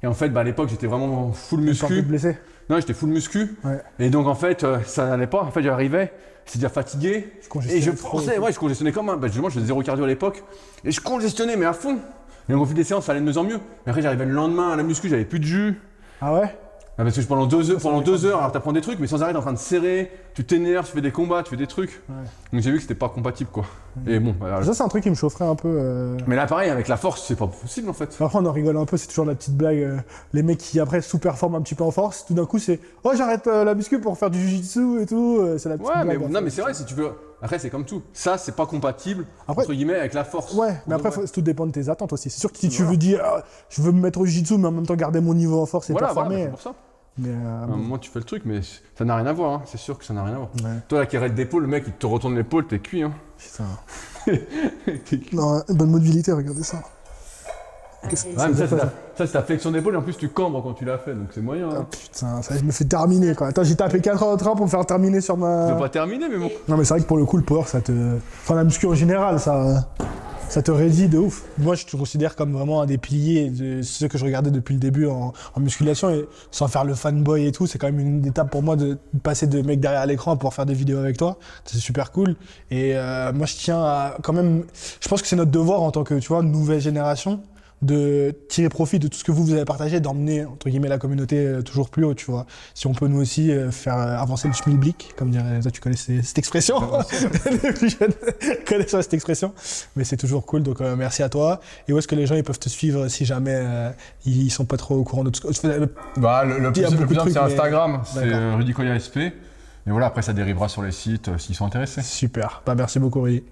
[0.02, 2.02] Et en fait, bah, à l'époque, j'étais vraiment full muscu.
[2.02, 2.36] blessé?
[2.68, 3.56] Non, j'étais full muscu.
[3.64, 3.80] Ouais.
[3.98, 5.42] Et donc, en fait, euh, ça n'allait pas.
[5.42, 6.12] En fait, j'arrivais,
[6.44, 7.32] j'étais déjà fatigué.
[7.42, 9.16] Je congestionnais Et je forçais, ouais, je congestionnais comme un.
[9.16, 10.42] Bah, justement, je faisais zéro cardio à l'époque.
[10.84, 11.98] Et je congestionnais, mais à fond.
[12.48, 13.60] Et au fil des séances, ça allait de mieux en mieux.
[13.86, 15.80] Mais après, j'arrivais le lendemain à la muscu, j'avais plus de jus.
[16.20, 16.56] Ah ouais?
[16.98, 19.22] Ah, parce que pendant deux heures, pendant deux heures, alors t'apprends des trucs, mais sans
[19.22, 21.66] arrêt, t'es en train de serrer, tu t'énerves, tu fais des combats, tu fais des
[21.66, 22.02] trucs.
[22.10, 22.14] Ouais.
[22.52, 23.64] Donc j'ai vu que c'était pas compatible, quoi.
[24.06, 24.34] Et bon.
[24.62, 25.68] Ça, c'est un truc qui me chaufferait un peu.
[25.68, 26.16] euh.
[26.26, 28.14] Mais là, pareil, avec la force, c'est pas possible en fait.
[28.20, 29.78] Après, on en rigole un peu, c'est toujours la petite blague.
[29.78, 29.96] euh,
[30.34, 33.12] les mecs qui après sous-performent un petit peu en force, tout d'un coup, c'est Oh,
[33.16, 35.38] j'arrête euh, la muscu pour faire du jujitsu et tout.
[35.40, 37.10] euh, c'est la petite Ouais, mais, non, mais c'est vrai, si tu veux.
[37.42, 38.02] Après, c'est comme tout.
[38.12, 40.54] Ça, c'est pas compatible, Après- entre guillemets, avec la force.
[40.54, 42.30] Ouais, mais après, faut- tout dépend de tes attentes aussi.
[42.30, 42.90] C'est sûr que si tu Voilà.
[42.92, 45.34] veux dire Ah, Je veux me mettre au jujitsu, mais en même temps garder mon
[45.34, 46.46] niveau en force et Voilà, voilà, performer.
[46.50, 46.78] bah, c'est pour ça.
[47.18, 48.60] mais, euh, À un moment, tu fais le truc, mais
[48.96, 49.62] ça n'a rien à voir, hein.
[49.66, 50.50] c'est sûr que ça n'a rien à voir.
[50.62, 53.12] ouais, Toi, là, qui arrête d'épaule, le mec, il te retourne l'épaule, t'es cuit, hein.
[53.36, 53.64] putain.
[55.32, 56.82] Non, bonne mobilité, regardez ça.
[58.04, 58.66] Ouais, mais ça,
[59.16, 61.28] c'est ta, ta flexion d'épaule, et en plus, tu cambres quand tu l'as fait, donc
[61.32, 61.68] c'est moyen.
[61.72, 61.86] Ah, Hein.
[61.90, 63.48] putain, ça je me fais terminer quoi.
[63.48, 65.66] Attends, j'ai tapé 4 heures de train pour me faire terminer sur Tu ma.
[65.66, 66.50] vas pas terminer, mais bon.
[66.68, 67.92] Non, mais c'est vrai que pour le coup, le power, ça te.
[68.42, 69.88] Enfin, la muscu en général, ça.
[70.48, 71.44] Ça te rédit de ouf.
[71.56, 74.74] Moi, je te considère comme vraiment un des piliers de ceux que je regardais depuis
[74.74, 76.10] le début en, en musculation.
[76.10, 78.98] Et sans faire le fanboy et tout, c'est quand même une étape pour moi de
[79.22, 81.38] passer de mec derrière l'écran à pouvoir faire des vidéos avec toi.
[81.64, 82.36] C'est super cool.
[82.70, 84.64] Et euh, moi, je tiens à quand même.
[85.00, 87.40] Je pense que c'est notre devoir en tant que, tu vois, nouvelle génération
[87.82, 90.98] de tirer profit de tout ce que vous, vous avez partagé, d'emmener, entre guillemets, la
[90.98, 92.46] communauté euh, toujours plus haut, tu vois.
[92.74, 95.80] Si on peut nous aussi euh, faire euh, avancer le schmilblick, comme dirait, toi tu
[95.80, 96.76] connais cette expression,
[97.50, 98.12] les plus jeunes
[98.68, 99.52] connaissent cette expression,
[99.96, 101.60] mais c'est toujours cool, donc euh, merci à toi.
[101.88, 103.90] Et où est-ce que les gens ils peuvent te suivre si jamais euh,
[104.24, 105.90] ils sont pas trop au courant de tout ce que...
[106.16, 108.72] Bah, le, le plus, plus c'est mais- Instagram, c'est Rudy
[109.02, 109.18] SP.
[109.84, 112.02] Et voilà, après, ça dérivera sur les sites euh, s'ils sont intéressés.
[112.02, 113.42] Super, bah merci beaucoup Rudy.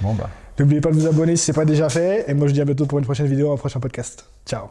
[0.00, 0.30] Bon, bah.
[0.58, 2.60] N'oubliez pas de vous abonner si c'est pas déjà fait, et moi je vous dis
[2.60, 4.24] à bientôt pour une prochaine vidéo, un prochain podcast.
[4.44, 4.68] Ciao